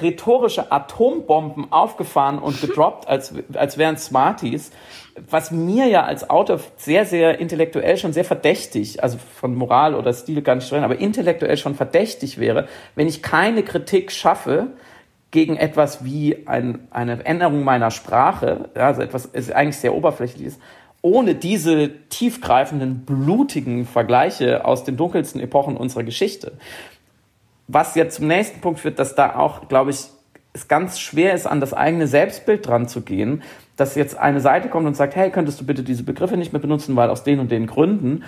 [0.00, 4.72] rhetorische Atombomben aufgefahren und gedroppt, als, als wären Smarties,
[5.30, 10.12] was mir ja als Autor sehr, sehr intellektuell schon sehr verdächtig, also von Moral oder
[10.12, 14.68] Stil gar nicht drin, aber intellektuell schon verdächtig wäre, wenn ich keine Kritik schaffe
[15.30, 20.58] gegen etwas wie ein, eine Änderung meiner Sprache, also etwas ist eigentlich sehr oberflächliches,
[21.04, 26.52] ohne diese tiefgreifenden, blutigen Vergleiche aus den dunkelsten Epochen unserer Geschichte.
[27.68, 29.98] Was jetzt zum nächsten Punkt führt, dass da auch, glaube ich,
[30.54, 33.42] es ganz schwer ist, an das eigene Selbstbild dran zu gehen,
[33.76, 36.62] dass jetzt eine Seite kommt und sagt, hey, könntest du bitte diese Begriffe nicht mehr
[36.62, 38.24] benutzen, weil aus den und den Gründen.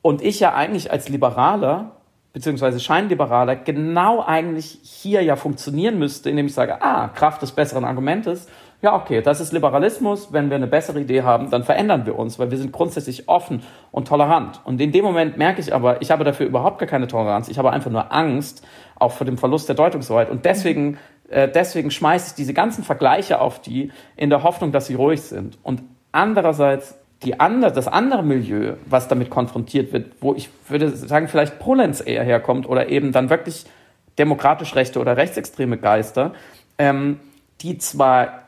[0.00, 1.96] Und ich ja eigentlich als Liberaler,
[2.32, 7.84] beziehungsweise Scheinliberaler, genau eigentlich hier ja funktionieren müsste, indem ich sage, ah, Kraft des besseren
[7.84, 8.46] Argumentes
[8.84, 10.30] ja, okay, das ist Liberalismus.
[10.34, 13.62] Wenn wir eine bessere Idee haben, dann verändern wir uns, weil wir sind grundsätzlich offen
[13.90, 14.60] und tolerant.
[14.64, 17.48] Und in dem Moment merke ich aber, ich habe dafür überhaupt gar keine Toleranz.
[17.48, 18.62] Ich habe einfach nur Angst,
[18.96, 20.28] auch vor dem Verlust der Deutungshoheit.
[20.28, 20.98] Und deswegen,
[21.30, 25.22] äh, deswegen schmeiße ich diese ganzen Vergleiche auf die, in der Hoffnung, dass sie ruhig
[25.22, 25.56] sind.
[25.62, 25.82] Und
[26.12, 31.58] andererseits die andere, das andere Milieu, was damit konfrontiert wird, wo ich würde sagen, vielleicht
[31.58, 33.64] Polenz eher herkommt oder eben dann wirklich
[34.18, 36.34] demokratisch rechte oder rechtsextreme Geister,
[36.76, 37.18] ähm,
[37.62, 38.43] die zwar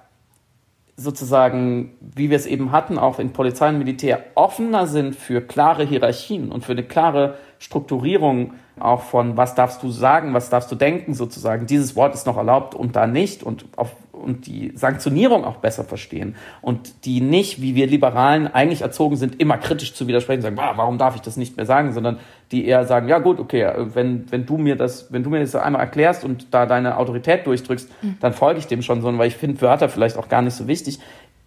[0.97, 5.85] sozusagen, wie wir es eben hatten, auch in Polizei und Militär offener sind für klare
[5.85, 10.75] Hierarchien und für eine klare Strukturierung auch von was darfst du sagen, was darfst du
[10.75, 11.67] denken sozusagen.
[11.67, 15.85] Dieses Wort ist noch erlaubt und da nicht und auf, und die Sanktionierung auch besser
[15.85, 20.57] verstehen und die nicht, wie wir Liberalen eigentlich erzogen sind, immer kritisch zu widersprechen, sagen,
[20.57, 22.19] warum darf ich das nicht mehr sagen, sondern
[22.51, 25.55] die eher sagen, ja gut, okay, wenn, wenn du mir das, wenn du mir das
[25.55, 28.17] einmal erklärst und da deine Autorität durchdrückst, mhm.
[28.21, 30.67] dann folge ich dem schon so, weil ich finde Wörter vielleicht auch gar nicht so
[30.67, 30.99] wichtig.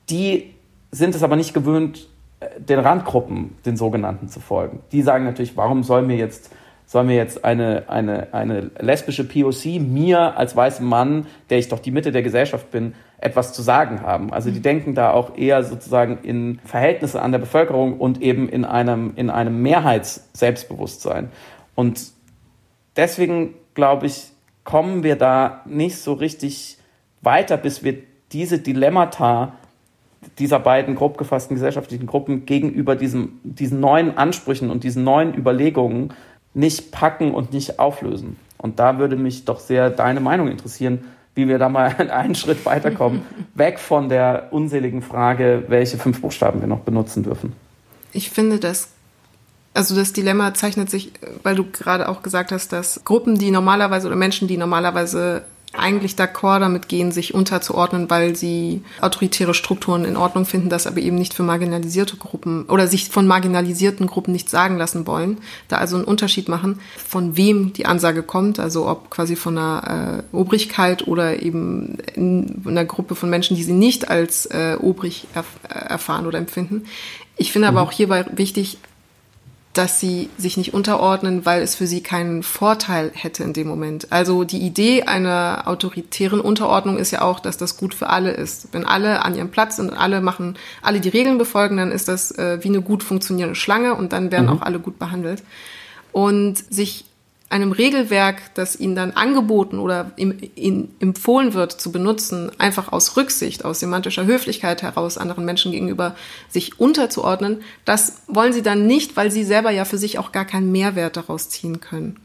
[0.10, 0.54] Die
[0.92, 2.08] sind es aber nicht gewöhnt,
[2.40, 4.82] äh, den Randgruppen, den sogenannten, zu folgen.
[4.92, 6.52] Die sagen natürlich, warum soll mir jetzt
[6.90, 11.78] soll mir jetzt eine, eine, eine lesbische POC mir als weißem Mann, der ich doch
[11.78, 14.34] die Mitte der Gesellschaft bin, etwas zu sagen haben.
[14.34, 14.64] Also die mhm.
[14.64, 19.30] denken da auch eher sozusagen in Verhältnisse an der Bevölkerung und eben in einem, in
[19.30, 21.30] einem Mehrheits-Selbstbewusstsein.
[21.76, 22.12] Und
[22.96, 24.32] deswegen, glaube ich,
[24.64, 26.80] kommen wir da nicht so richtig
[27.22, 27.98] weiter, bis wir
[28.32, 29.54] diese Dilemmata
[30.40, 36.14] dieser beiden grob gefassten gesellschaftlichen Gruppen gegenüber diesem, diesen neuen Ansprüchen und diesen neuen Überlegungen
[36.54, 38.38] nicht packen und nicht auflösen.
[38.58, 42.66] Und da würde mich doch sehr deine Meinung interessieren, wie wir da mal einen Schritt
[42.66, 43.22] weiterkommen,
[43.56, 47.54] weg von der unseligen Frage, welche fünf Buchstaben wir noch benutzen dürfen.
[48.12, 48.90] Ich finde, dass
[49.74, 51.12] also das Dilemma zeichnet sich,
[51.44, 55.44] weil du gerade auch gesagt hast, dass Gruppen, die normalerweise oder Menschen, die normalerweise
[55.74, 61.00] eigentlich d'accord damit gehen, sich unterzuordnen, weil sie autoritäre Strukturen in Ordnung finden, das aber
[61.00, 65.38] eben nicht für marginalisierte Gruppen oder sich von marginalisierten Gruppen nicht sagen lassen wollen.
[65.68, 70.24] Da also einen Unterschied machen, von wem die Ansage kommt, also ob quasi von einer
[70.32, 75.28] äh, Obrigkeit oder eben in einer Gruppe von Menschen, die sie nicht als äh, obrig
[75.36, 76.86] erf erfahren oder empfinden.
[77.38, 77.88] Ich finde aber mhm.
[77.88, 78.80] auch hierbei wichtig,
[79.74, 84.12] dass sie sich nicht unterordnen, weil es für sie keinen Vorteil hätte in dem Moment.
[84.12, 88.70] Also die Idee einer autoritären Unterordnung ist ja auch, dass das gut für alle ist.
[88.74, 92.08] Wenn alle an ihrem Platz sind und alle machen, alle die Regeln befolgen, dann ist
[92.08, 94.54] das äh, wie eine gut funktionierende Schlange und dann werden mhm.
[94.54, 95.44] auch alle gut behandelt.
[96.12, 97.06] Und sich
[97.50, 103.18] einem Regelwerk, das ihnen dann angeboten oder im, ihnen empfohlen wird zu benutzen, einfach aus
[103.18, 106.16] Rücksicht, aus semantischer Höflichkeit heraus anderen Menschen gegenüber
[106.48, 110.46] sich unterzuordnen, das wollen sie dann nicht, weil sie selber ja für sich auch gar
[110.46, 112.18] keinen Mehrwert daraus ziehen können.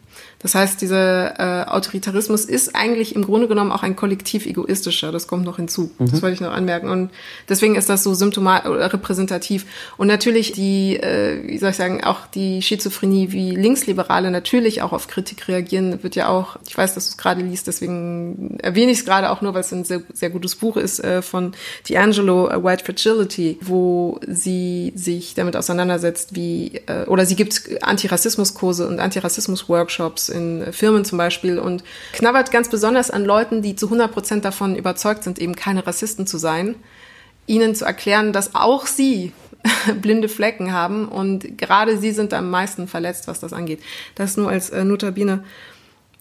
[0.44, 5.10] Das heißt, dieser äh, Autoritarismus ist eigentlich im Grunde genommen auch ein kollektiv egoistischer.
[5.10, 5.90] Das kommt noch hinzu.
[5.98, 6.10] Mhm.
[6.10, 6.90] Das wollte ich noch anmerken.
[6.90, 7.10] Und
[7.48, 9.64] deswegen ist das so symptomal oder repräsentativ.
[9.96, 14.92] Und natürlich die, äh, wie soll ich sagen, auch die Schizophrenie wie Linksliberale natürlich auch
[14.92, 18.92] auf Kritik reagieren, wird ja auch, ich weiß, dass du es gerade liest, deswegen erwähne
[18.92, 21.52] ich es gerade auch nur, weil es ein sehr, sehr gutes Buch ist äh, von
[21.88, 28.86] D'Angelo, uh, White Fragility, wo sie sich damit auseinandersetzt, wie, äh, oder sie gibt Antirassismuskurse
[28.86, 34.12] und Antirassismus-Workshops in Firmen zum Beispiel und knabbert ganz besonders an Leuten, die zu 100
[34.12, 36.74] Prozent davon überzeugt sind, eben keine Rassisten zu sein,
[37.46, 39.32] ihnen zu erklären, dass auch sie
[40.02, 43.80] blinde Flecken haben und gerade sie sind am meisten verletzt, was das angeht.
[44.14, 45.44] Das nur als äh, Notabine.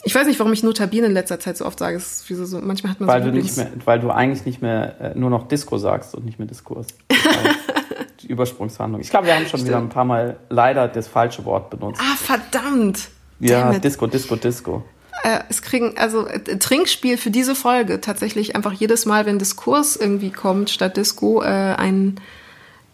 [0.05, 1.95] Ich weiß nicht, warum ich Notabine in letzter Zeit so oft sage.
[1.95, 4.61] Es ist so, manchmal hat man weil so du nicht mehr, Weil du eigentlich nicht
[4.61, 6.87] mehr äh, nur noch Disco sagst und nicht mehr Diskurs.
[8.23, 9.01] die Übersprungshandlung.
[9.01, 9.67] Ich glaube, wir haben schon Stimmt.
[9.67, 12.01] wieder ein paar Mal leider das falsche Wort benutzt.
[12.01, 13.09] Ah, verdammt!
[13.49, 14.83] Ja, Disco, Disco, Disco.
[15.23, 19.95] Äh, es kriegen, also äh, Trinkspiel für diese Folge tatsächlich einfach jedes Mal, wenn Diskurs
[19.95, 22.19] irgendwie kommt, statt Disco, äh, ein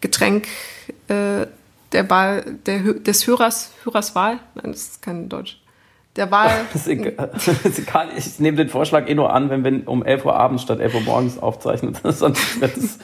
[0.00, 0.46] Getränk
[1.08, 1.46] äh,
[1.92, 4.38] der Wahl, der, des Hörers, Hörers Wahl.
[4.54, 5.60] Nein, das ist kein Deutsch.
[6.16, 6.66] Der Wahl.
[8.16, 10.94] ich nehme den Vorschlag eh nur an, wenn wir um 11 Uhr abends statt 11
[10.94, 11.96] Uhr morgens aufzeichnen.
[12.04, 12.98] Sonst wird es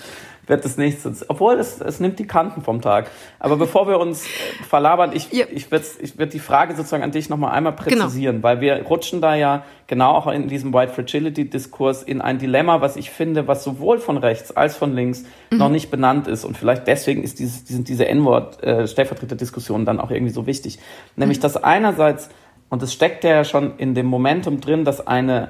[0.47, 1.07] wird es nichts.
[1.29, 3.11] Obwohl, es, es nimmt die Kanten vom Tag.
[3.39, 5.47] Aber bevor wir uns äh, verlabern, ich, ja.
[5.51, 8.05] ich würde ich würd die Frage sozusagen an dich nochmal einmal genau.
[8.05, 8.49] präzisieren, genau.
[8.49, 12.97] weil wir rutschen da ja genau auch in diesem White Fragility-Diskurs in ein Dilemma, was
[12.97, 15.59] ich finde, was sowohl von rechts als von links mhm.
[15.59, 16.45] noch nicht benannt ist.
[16.45, 20.79] Und vielleicht deswegen ist dieses, sind diese N-Wort-Stellvertreter-Diskussionen äh, dann auch irgendwie so wichtig.
[21.17, 21.43] Nämlich, mhm.
[21.43, 22.29] dass einerseits,
[22.69, 25.49] und es steckt ja schon in dem Momentum drin, dass eine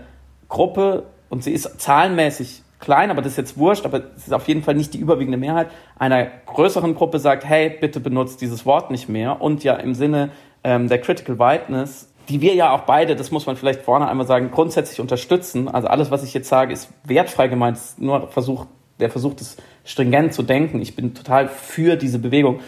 [0.48, 4.46] Gruppe, und sie ist zahlenmäßig klein, aber das ist jetzt wurscht, aber es ist auf
[4.48, 5.68] jeden Fall nicht die überwiegende Mehrheit,
[5.98, 10.30] einer größeren Gruppe sagt, hey, bitte benutzt dieses Wort nicht mehr und ja im Sinne
[10.64, 14.26] ähm, der Critical Whiteness, die wir ja auch beide, das muss man vielleicht vorne einmal
[14.26, 15.68] sagen, grundsätzlich unterstützen.
[15.68, 18.66] Also alles, was ich jetzt sage, ist wertfrei gemeint, ist nur Versuch,
[18.98, 20.80] der Versuch, das stringent zu denken.
[20.82, 22.60] Ich bin total für diese Bewegung.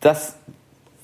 [0.00, 0.36] Das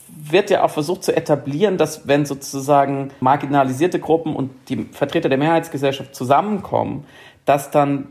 [0.08, 5.38] wird ja auch versucht zu etablieren, dass wenn sozusagen marginalisierte Gruppen und die Vertreter der
[5.38, 7.04] Mehrheitsgesellschaft zusammenkommen,
[7.46, 8.08] dass dann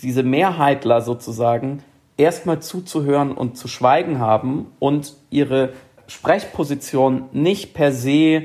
[0.00, 1.82] diese Mehrheitler sozusagen
[2.16, 5.72] erstmal zuzuhören und zu schweigen haben und ihre
[6.06, 8.44] Sprechposition nicht per se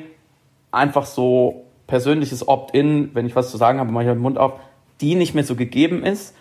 [0.71, 4.53] einfach so persönliches Opt-in, wenn ich was zu sagen habe, mache ich den Mund auf,
[5.01, 6.35] die nicht mehr so gegeben ist,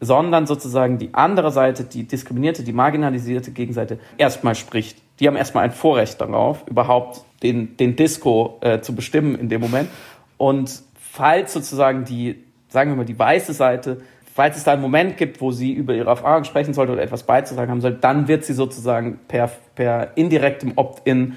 [0.00, 4.98] sondern sozusagen die andere Seite, die diskriminierte, die marginalisierte Gegenseite erstmal spricht.
[5.18, 9.60] Die haben erstmal ein Vorrecht darauf, überhaupt den, den Disco äh, zu bestimmen in dem
[9.60, 9.88] Moment.
[10.36, 14.02] Und falls sozusagen die sagen wir mal, die weiße Seite,
[14.34, 17.24] falls es da einen Moment gibt, wo sie über ihre Erfahrung sprechen sollte oder etwas
[17.24, 21.36] beizusagen haben soll, dann wird sie sozusagen per, per indirektem Opt-in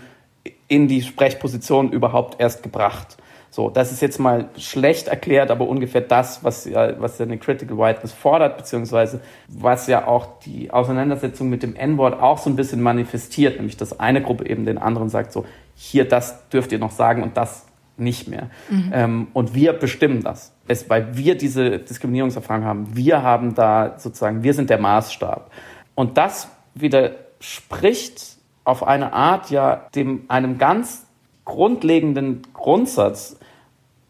[0.67, 3.17] in die Sprechposition überhaupt erst gebracht.
[3.53, 7.37] So, das ist jetzt mal schlecht erklärt, aber ungefähr das, was ja, was ja eine
[7.37, 9.19] Critical Whiteness fordert, beziehungsweise
[9.49, 13.99] was ja auch die Auseinandersetzung mit dem N-Wort auch so ein bisschen manifestiert, nämlich dass
[13.99, 17.65] eine Gruppe eben den anderen sagt, so, hier, das dürft ihr noch sagen und das
[17.97, 18.49] nicht mehr.
[18.69, 18.91] Mhm.
[18.93, 22.95] Ähm, und wir bestimmen das, es, weil wir diese Diskriminierungserfahrung haben.
[22.95, 25.51] Wir haben da sozusagen, wir sind der Maßstab.
[25.95, 31.05] Und das widerspricht auf eine Art ja dem, einem ganz
[31.45, 33.37] grundlegenden Grundsatz,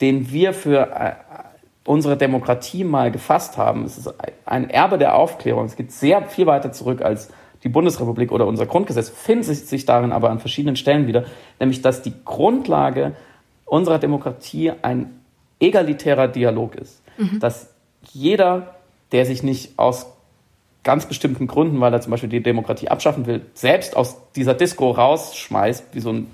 [0.01, 1.13] den wir für äh,
[1.85, 3.85] unsere Demokratie mal gefasst haben.
[3.85, 4.13] Es ist
[4.45, 5.65] ein Erbe der Aufklärung.
[5.65, 7.29] Es geht sehr viel weiter zurück als
[7.63, 11.25] die Bundesrepublik oder unser Grundgesetz, findet sich darin aber an verschiedenen Stellen wieder,
[11.59, 13.13] nämlich dass die Grundlage
[13.65, 15.20] unserer Demokratie ein
[15.61, 17.01] egalitärer Dialog ist.
[17.17, 17.39] Mhm.
[17.39, 17.69] Dass
[18.11, 18.75] jeder,
[19.11, 20.07] der sich nicht aus
[20.83, 24.89] ganz bestimmten Gründen, weil er zum Beispiel die Demokratie abschaffen will, selbst aus dieser Disco
[24.91, 26.27] rausschmeißt, wie so ein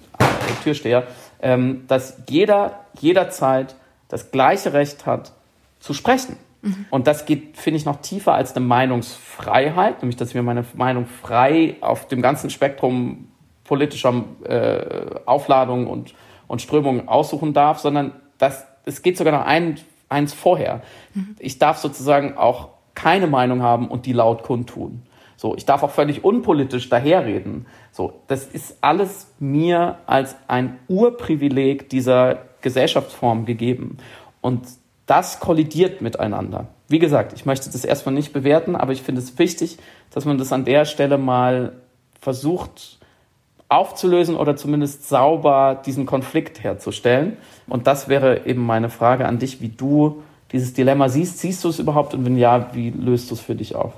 [0.63, 1.03] Türsteher,
[1.41, 3.75] ähm, dass jeder jederzeit
[4.07, 5.33] das gleiche Recht hat
[5.79, 6.37] zu sprechen.
[6.61, 6.85] Mhm.
[6.89, 10.65] Und das geht, finde ich, noch tiefer als eine Meinungsfreiheit, nämlich dass ich mir meine
[10.73, 13.27] Meinung frei auf dem ganzen Spektrum
[13.63, 16.13] politischer äh, Aufladung und,
[16.47, 19.79] und Strömungen aussuchen darf, sondern das, es geht sogar noch ein,
[20.09, 20.81] eins vorher.
[21.13, 21.35] Mhm.
[21.39, 25.03] Ich darf sozusagen auch keine Meinung haben und die laut kundtun.
[25.35, 27.67] So, ich darf auch völlig unpolitisch daherreden.
[27.91, 33.97] So, das ist alles mir als ein Urprivileg dieser Gesellschaftsform gegeben.
[34.41, 34.67] Und
[35.05, 36.69] das kollidiert miteinander.
[36.87, 39.77] Wie gesagt, ich möchte das erstmal nicht bewerten, aber ich finde es wichtig,
[40.11, 41.73] dass man das an der Stelle mal
[42.19, 42.96] versucht
[43.69, 47.37] aufzulösen oder zumindest sauber diesen Konflikt herzustellen.
[47.67, 51.39] Und das wäre eben meine Frage an dich, wie du dieses Dilemma siehst.
[51.39, 53.93] Siehst du es überhaupt und wenn ja, wie löst du es für dich auf?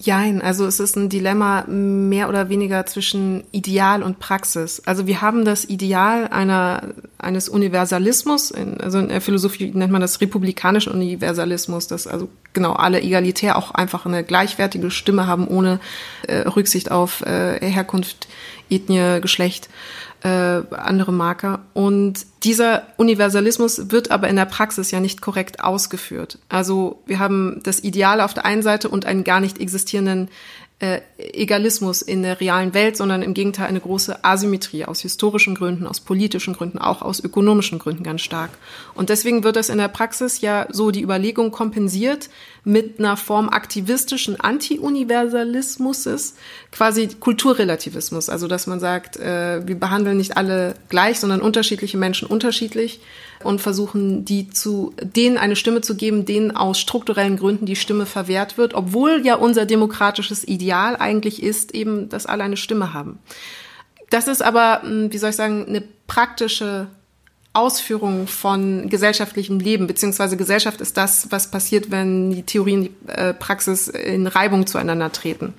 [0.00, 4.80] Jein, also es ist ein Dilemma mehr oder weniger zwischen Ideal und Praxis.
[4.86, 10.00] Also wir haben das Ideal einer, eines Universalismus, in, also in der Philosophie nennt man
[10.00, 15.80] das republikanischen Universalismus, dass also genau alle egalitär auch einfach eine gleichwertige Stimme haben, ohne
[16.28, 18.28] äh, Rücksicht auf äh, Herkunft,
[18.70, 19.68] Ethnie, Geschlecht
[20.22, 21.60] äh, andere Marker.
[21.74, 26.38] Und dieser Universalismus wird aber in der Praxis ja nicht korrekt ausgeführt.
[26.48, 30.28] Also wir haben das Ideal auf der einen Seite und einen gar nicht existierenden
[30.80, 35.88] äh, Egalismus in der realen Welt, sondern im Gegenteil eine große Asymmetrie aus historischen Gründen,
[35.88, 38.50] aus politischen Gründen, auch aus ökonomischen Gründen ganz stark.
[38.94, 42.28] Und deswegen wird das in der Praxis ja so die Überlegung kompensiert
[42.68, 46.34] mit einer Form aktivistischen Anti-Universalismus,
[46.70, 52.28] quasi Kulturrelativismus, also dass man sagt, äh, wir behandeln nicht alle gleich, sondern unterschiedliche Menschen
[52.28, 53.00] unterschiedlich
[53.42, 58.04] und versuchen, die zu, denen eine Stimme zu geben, denen aus strukturellen Gründen die Stimme
[58.04, 63.18] verwehrt wird, obwohl ja unser demokratisches Ideal eigentlich ist, eben, dass alle eine Stimme haben.
[64.10, 66.88] Das ist aber, hm, wie soll ich sagen, eine praktische
[67.58, 73.10] Ausführung von gesellschaftlichem Leben, beziehungsweise Gesellschaft ist das, was passiert, wenn die Theorie und die
[73.10, 75.54] äh, Praxis in Reibung zueinander treten.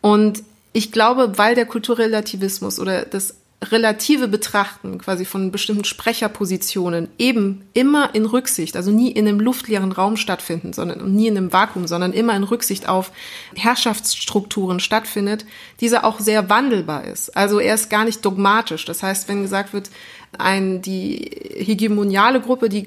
[0.00, 0.42] Und
[0.72, 3.34] ich glaube, weil der Kulturrelativismus oder das
[3.70, 9.92] relative Betrachten quasi von bestimmten Sprecherpositionen eben immer in Rücksicht, also nie in einem luftleeren
[9.92, 13.12] Raum stattfinden, sondern nie in einem Vakuum, sondern immer in Rücksicht auf
[13.54, 15.46] Herrschaftsstrukturen stattfindet,
[15.80, 17.36] dieser auch sehr wandelbar ist.
[17.36, 18.84] Also er ist gar nicht dogmatisch.
[18.84, 19.90] Das heißt, wenn gesagt wird,
[20.38, 22.86] ein, die hegemoniale Gruppe, die,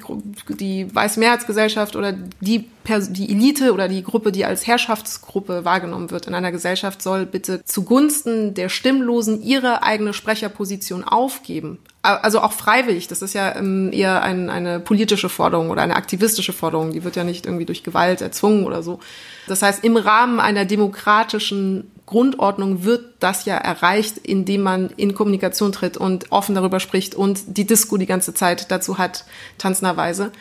[0.50, 2.68] die Weißmehrheitsgesellschaft oder die,
[3.10, 7.64] die Elite oder die Gruppe, die als Herrschaftsgruppe wahrgenommen wird in einer Gesellschaft, soll bitte
[7.64, 11.78] zugunsten der Stimmlosen ihre eigene Sprecherposition aufgeben.
[12.02, 13.08] Also auch freiwillig.
[13.08, 16.92] Das ist ja ähm, eher ein, eine politische Forderung oder eine aktivistische Forderung.
[16.92, 19.00] Die wird ja nicht irgendwie durch Gewalt erzwungen oder so.
[19.48, 25.72] Das heißt, im Rahmen einer demokratischen Grundordnung wird das ja erreicht, indem man in Kommunikation
[25.72, 29.26] tritt und offen darüber spricht und die Disco die ganze Zeit dazu hat,
[29.58, 30.32] tanzenderweise.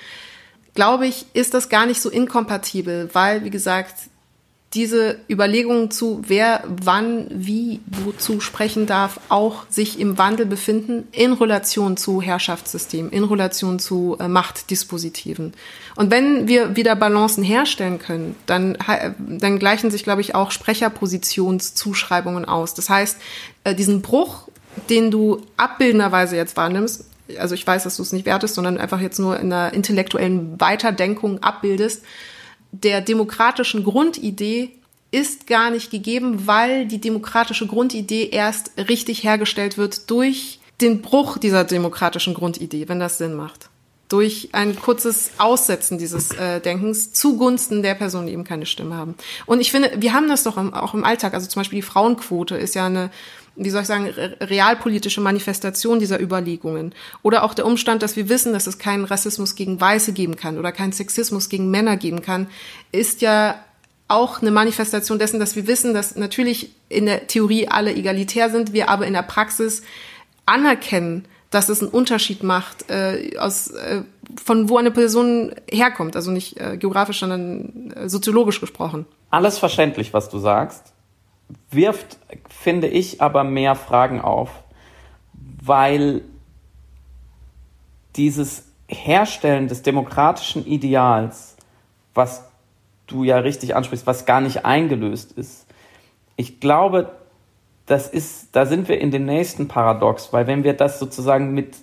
[0.74, 3.94] Glaube ich, ist das gar nicht so inkompatibel, weil, wie gesagt,
[4.75, 11.33] diese Überlegungen zu, wer wann, wie, wozu sprechen darf, auch sich im Wandel befinden in
[11.33, 15.53] Relation zu Herrschaftssystemen, in Relation zu äh, Machtdispositiven.
[15.95, 18.77] Und wenn wir wieder Balancen herstellen können, dann,
[19.18, 22.75] dann gleichen sich, glaube ich, auch Sprecherpositionszuschreibungen aus.
[22.75, 23.18] Das heißt,
[23.62, 24.49] äh, diesen Bruch,
[24.91, 27.05] den du abbildenderweise jetzt wahrnimmst,
[27.39, 30.61] also ich weiß, dass du es nicht wertest, sondern einfach jetzt nur in einer intellektuellen
[30.61, 32.03] Weiterdenkung abbildest,
[32.83, 34.70] der demokratischen Grundidee
[35.11, 41.39] ist gar nicht gegeben, weil die demokratische Grundidee erst richtig hergestellt wird durch den Bruch
[41.39, 43.70] dieser demokratischen Grundidee, wenn das Sinn macht.
[44.09, 49.14] Durch ein kurzes Aussetzen dieses äh, Denkens zugunsten der Personen, die eben keine Stimme haben.
[49.46, 51.34] Und ich finde, wir haben das doch im, auch im Alltag.
[51.34, 53.11] Also zum Beispiel die Frauenquote ist ja eine
[53.57, 54.07] wie soll ich sagen,
[54.40, 56.94] realpolitische Manifestation dieser Überlegungen.
[57.22, 60.59] Oder auch der Umstand, dass wir wissen, dass es keinen Rassismus gegen Weiße geben kann
[60.59, 62.48] oder keinen Sexismus gegen Männer geben kann,
[62.90, 63.62] ist ja
[64.09, 68.72] auch eine Manifestation dessen, dass wir wissen, dass natürlich in der Theorie alle egalitär sind,
[68.72, 69.82] wir aber in der Praxis
[70.46, 71.24] anerkennen,
[71.55, 74.02] dass es einen Unterschied macht, äh, aus, äh,
[74.42, 76.16] von wo eine Person herkommt.
[76.16, 79.07] Also nicht äh, geografisch, sondern äh, soziologisch gesprochen.
[79.30, 80.94] Alles verständlich, was du sagst
[81.70, 84.50] wirft, finde ich, aber mehr Fragen auf,
[85.62, 86.22] weil
[88.16, 91.57] dieses Herstellen des demokratischen Ideals,
[92.14, 92.44] was
[93.07, 95.66] du ja richtig ansprichst, was gar nicht eingelöst ist,
[96.36, 97.12] ich glaube,
[97.87, 101.76] das ist, da sind wir in dem nächsten Paradox, weil wenn wir das sozusagen mit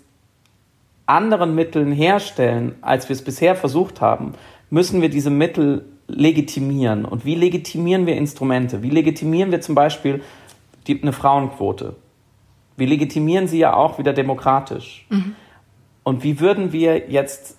[1.05, 4.33] anderen Mitteln herstellen, als wir es bisher versucht haben,
[4.69, 7.05] müssen wir diese Mittel legitimieren.
[7.05, 8.81] Und wie legitimieren wir Instrumente?
[8.81, 10.21] Wie legitimieren wir zum Beispiel
[10.87, 11.95] die, eine Frauenquote?
[12.77, 15.05] Wir legitimieren sie ja auch wieder demokratisch.
[15.09, 15.35] Mhm.
[16.03, 17.57] Und wie würden wir jetzt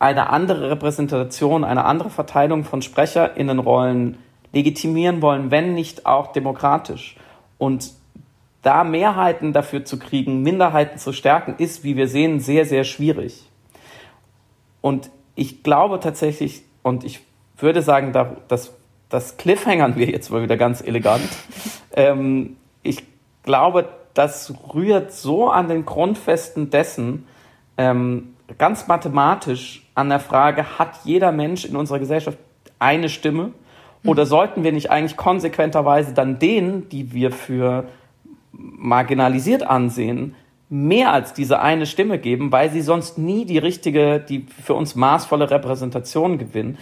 [0.00, 4.16] eine andere Repräsentation, eine andere Verteilung von SprecherInnenrollen
[4.52, 7.16] legitimieren wollen, wenn nicht auch demokratisch.
[7.60, 7.92] Und
[8.62, 13.44] da Mehrheiten dafür zu kriegen, Minderheiten zu stärken, ist, wie wir sehen, sehr, sehr schwierig.
[14.80, 17.20] Und ich glaube tatsächlich, und ich
[17.58, 18.14] würde sagen,
[18.48, 18.72] dass
[19.10, 21.28] das Cliffhangern wir jetzt mal wieder ganz elegant.
[21.92, 23.02] ähm, ich
[23.42, 27.26] glaube, das rührt so an den Grundfesten dessen,
[27.76, 32.38] ähm, ganz mathematisch an der Frage, hat jeder Mensch in unserer Gesellschaft
[32.78, 33.52] eine Stimme?
[34.04, 37.84] Oder sollten wir nicht eigentlich konsequenterweise dann denen, die wir für
[38.52, 40.34] marginalisiert ansehen,
[40.70, 44.94] mehr als diese eine Stimme geben, weil sie sonst nie die richtige, die für uns
[44.94, 46.78] maßvolle Repräsentation gewinnen.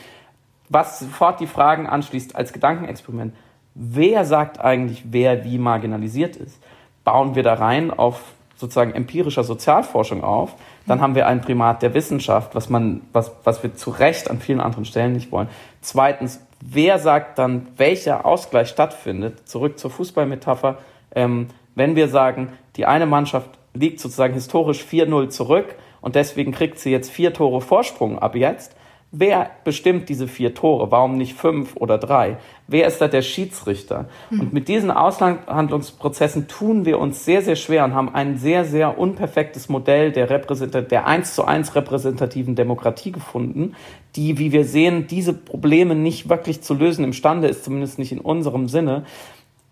[0.68, 3.34] Was sofort die Fragen anschließt als Gedankenexperiment.
[3.74, 6.60] Wer sagt eigentlich, wer wie marginalisiert ist?
[7.04, 8.22] Bauen wir da rein auf
[8.58, 10.54] sozusagen empirischer Sozialforschung auf,
[10.86, 14.40] dann haben wir ein Primat der Wissenschaft, was man, was, was wir zu Recht an
[14.40, 15.48] vielen anderen Stellen nicht wollen.
[15.80, 19.48] Zweitens, wer sagt dann, welcher Ausgleich stattfindet?
[19.48, 20.78] Zurück zur Fußballmetapher.
[21.14, 26.78] Ähm, wenn wir sagen, die eine Mannschaft liegt sozusagen historisch 4-0 zurück und deswegen kriegt
[26.78, 28.74] sie jetzt vier Tore Vorsprung ab jetzt,
[29.10, 30.90] Wer bestimmt diese vier Tore?
[30.90, 32.36] Warum nicht fünf oder drei?
[32.66, 34.06] Wer ist da der Schiedsrichter?
[34.28, 34.40] Mhm.
[34.40, 38.98] Und mit diesen Aushandlungsprozessen tun wir uns sehr, sehr schwer und haben ein sehr, sehr
[38.98, 43.74] unperfektes Modell der, Repräsentat der eins zu eins repräsentativen Demokratie gefunden,
[44.14, 48.20] die, wie wir sehen, diese Probleme nicht wirklich zu lösen imstande ist, zumindest nicht in
[48.20, 49.04] unserem Sinne.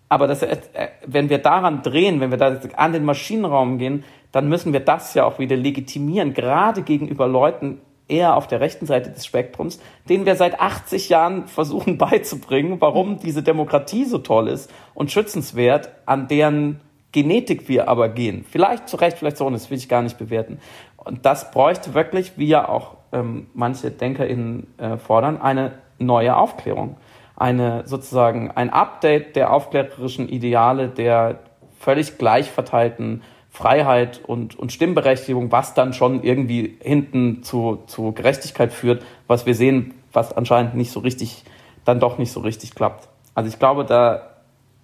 [0.08, 0.56] Aber das, äh,
[1.04, 5.12] wenn wir daran drehen, wenn wir da an den Maschinenraum gehen, dann müssen wir das
[5.12, 10.26] ja auch wieder legitimieren, gerade gegenüber Leuten, eher auf der rechten Seite des Spektrums, denen
[10.26, 16.28] wir seit 80 Jahren versuchen beizubringen, warum diese Demokratie so toll ist und schützenswert, an
[16.28, 16.80] deren
[17.12, 18.44] Genetik wir aber gehen.
[18.48, 20.58] Vielleicht zu Recht, vielleicht so, und das will ich gar nicht bewerten.
[20.96, 26.96] Und das bräuchte wirklich, wie ja auch ähm, manche DenkerInnen äh, fordern, eine neue Aufklärung.
[27.36, 31.40] Eine sozusagen ein Update der aufklärerischen Ideale der
[31.78, 33.22] völlig gleich verteilten
[33.56, 39.54] Freiheit und, und Stimmberechtigung, was dann schon irgendwie hinten zu, zu Gerechtigkeit führt, was wir
[39.54, 41.42] sehen, was anscheinend nicht so richtig,
[41.86, 43.08] dann doch nicht so richtig klappt.
[43.34, 44.28] Also ich glaube, da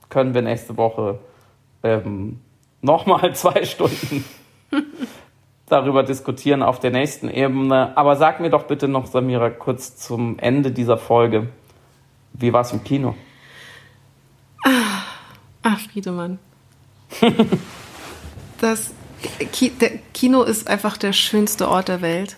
[0.08, 1.18] können wir nächste Woche
[1.82, 2.40] ähm,
[2.80, 4.24] nochmal zwei Stunden
[5.66, 7.94] darüber diskutieren auf der nächsten Ebene.
[7.94, 11.48] Aber sag mir doch bitte noch, Samira, kurz zum Ende dieser Folge.
[12.32, 13.16] Wie war es im Kino?
[15.62, 16.38] Ach, Friedemann.
[18.62, 18.92] das
[19.52, 19.72] Ki
[20.12, 22.36] Kino ist einfach der schönste Ort der Welt.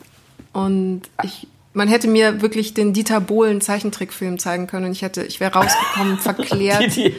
[0.52, 5.24] Und ich, man hätte mir wirklich den Dieter Bohlen Zeichentrickfilm zeigen können und ich hätte,
[5.24, 6.96] ich wäre rausgekommen, verklärt.
[6.96, 7.14] Die, die,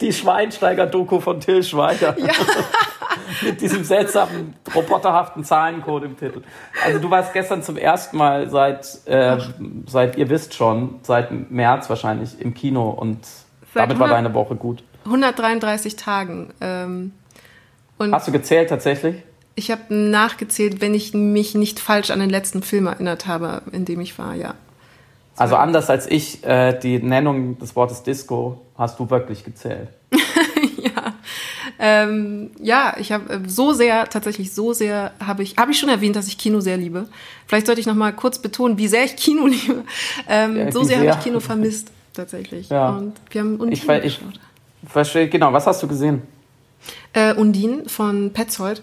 [0.00, 2.16] die Schweinsteiger-Doku von Till Schweiger.
[2.18, 2.32] Ja.
[3.42, 6.42] Mit diesem seltsamen, roboterhaften Zahlencode im Titel.
[6.84, 9.38] Also du warst gestern zum ersten Mal seit, äh,
[9.86, 13.24] seit ihr wisst schon, seit März wahrscheinlich im Kino und
[13.74, 14.82] seit damit 100, war deine Woche gut.
[15.06, 16.52] 133 Tagen.
[16.60, 17.12] Ähm,
[17.98, 19.16] und Hast du gezählt tatsächlich?
[19.54, 23.86] Ich habe nachgezählt, wenn ich mich nicht falsch an den letzten Film erinnert habe, in
[23.86, 24.54] dem ich war, ja.
[25.36, 29.88] Also anders als ich, äh, die Nennung des Wortes Disco hast du wirklich gezählt.
[30.78, 31.14] ja.
[31.78, 35.90] Ähm, ja, ich habe äh, so sehr, tatsächlich so sehr, habe ich, habe ich schon
[35.90, 37.08] erwähnt, dass ich Kino sehr liebe.
[37.46, 39.84] Vielleicht sollte ich noch mal kurz betonen, wie sehr ich Kino liebe.
[40.28, 42.70] Ähm, ja, so sehr, sehr habe ich Kino vermisst, tatsächlich.
[42.70, 42.90] Ja.
[42.90, 44.20] Und wir haben Undine ich, ich,
[44.82, 46.22] ich verstehe, genau, was hast du gesehen?
[47.12, 48.82] Äh, Undine von Petzold.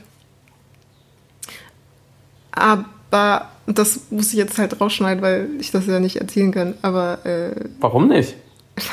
[2.51, 6.73] Aber das muss ich jetzt halt rausschneiden, weil ich das ja nicht erzählen kann.
[6.81, 8.35] Aber äh, warum nicht?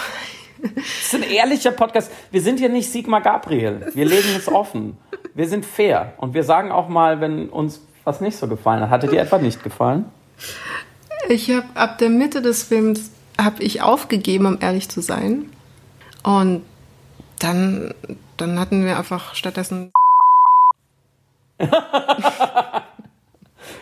[0.63, 2.13] Das ist ein ehrlicher Podcast.
[2.31, 3.91] Wir sind hier nicht Sigmar Gabriel.
[3.95, 4.99] Wir legen es offen.
[5.35, 6.13] Wir sind fair.
[6.19, 8.91] Und wir sagen auch mal, wenn uns was nicht so gefallen hat.
[8.91, 10.05] Hatte dir etwa nicht gefallen?
[11.31, 15.47] Ich habe ab der Mitte des Films habe ich aufgegeben, um ehrlich zu sein.
[16.23, 16.63] Und
[17.39, 17.95] dann
[18.41, 19.93] dann hatten wir einfach stattdessen.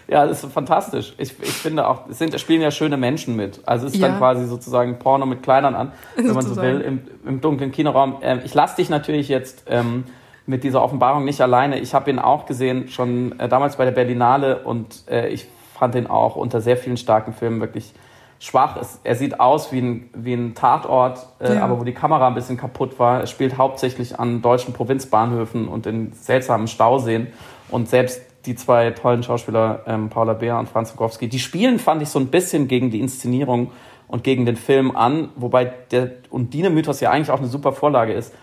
[0.09, 1.15] ja, das ist fantastisch.
[1.19, 3.61] Ich, ich finde auch, es sind, spielen ja schöne Menschen mit.
[3.67, 4.09] Also es ist ja.
[4.09, 8.19] dann quasi sozusagen Porno mit Kleinern an, wenn man so will, im, im dunklen Kinoraum.
[8.23, 10.05] Ähm, ich lasse dich natürlich jetzt ähm,
[10.47, 11.79] mit dieser Offenbarung nicht alleine.
[11.79, 15.47] Ich habe ihn auch gesehen, schon äh, damals bei der Berlinale und äh, ich
[15.79, 17.93] fand ihn auch unter sehr vielen starken Filmen wirklich
[18.41, 19.01] schwach ist.
[19.05, 21.65] Er sieht aus wie ein, wie ein Tatort, äh, ja.
[21.65, 23.21] aber wo die Kamera ein bisschen kaputt war.
[23.21, 27.29] Er spielt hauptsächlich an deutschen Provinzbahnhöfen und in seltsamen Stauseen.
[27.69, 32.01] Und selbst die zwei tollen Schauspieler, ähm, Paula Beer und Franz Rogowski, die spielen, fand
[32.03, 33.73] ich, so ein bisschen gegen die Inszenierung
[34.07, 38.35] und gegen den Film an, wobei der Undine-Mythos ja eigentlich auch eine super Vorlage ist.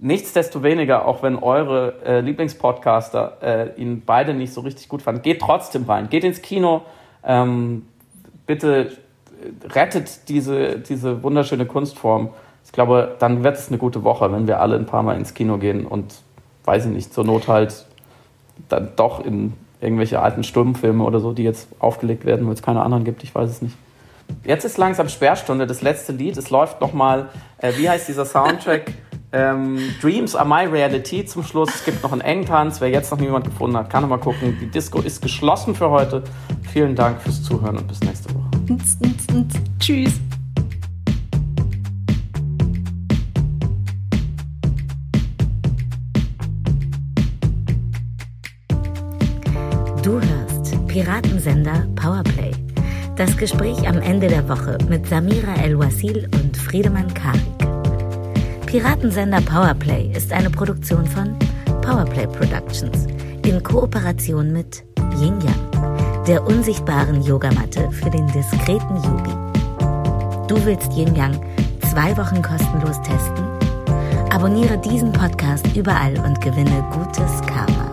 [0.00, 3.38] Nichtsdestoweniger, auch wenn eure äh, Lieblingspodcaster
[3.76, 6.08] äh, ihn beide nicht so richtig gut fanden, geht trotzdem rein.
[6.08, 6.82] Geht ins Kino,
[7.24, 7.86] Ähm,
[8.46, 8.90] bitte
[9.74, 12.30] rettet diese, diese wunderschöne Kunstform.
[12.64, 15.34] Ich glaube, dann wird es eine gute Woche, wenn wir alle ein paar Mal ins
[15.34, 16.14] Kino gehen und,
[16.64, 17.86] weiß ich nicht, zur Not halt
[18.68, 22.82] dann doch in irgendwelche alten Sturmfilme oder so, die jetzt aufgelegt werden, weil es keine
[22.82, 23.76] anderen gibt, ich weiß es nicht.
[24.44, 26.36] Jetzt ist langsam Sperrstunde, das letzte Lied.
[26.36, 27.28] Es läuft nochmal,
[27.58, 28.92] äh, wie heißt dieser Soundtrack?
[29.34, 31.74] Ähm, Dreams are my reality zum Schluss.
[31.74, 32.82] Es gibt noch einen Engtanz.
[32.82, 34.58] Wer jetzt noch niemand gefunden hat, kann noch mal gucken.
[34.60, 36.22] Die Disco ist geschlossen für heute.
[36.70, 38.51] Vielen Dank fürs Zuhören und bis nächste Woche.
[39.78, 40.20] Tschüss.
[50.02, 52.52] Du hörst Piratensender Powerplay.
[53.16, 57.42] Das Gespräch am Ende der Woche mit Samira El-Wasil und Friedemann Karik.
[58.66, 61.36] Piratensender Powerplay ist eine Produktion von
[61.82, 63.06] Powerplay Productions
[63.44, 64.84] in Kooperation mit
[65.20, 65.61] Yin Yang,
[66.26, 69.34] der unsichtbaren Yogamatte für den diskreten Yogi.
[70.46, 71.40] Du willst Yin Yang
[71.90, 73.44] zwei Wochen kostenlos testen?
[74.30, 77.91] Abonniere diesen Podcast überall und gewinne gutes Karma.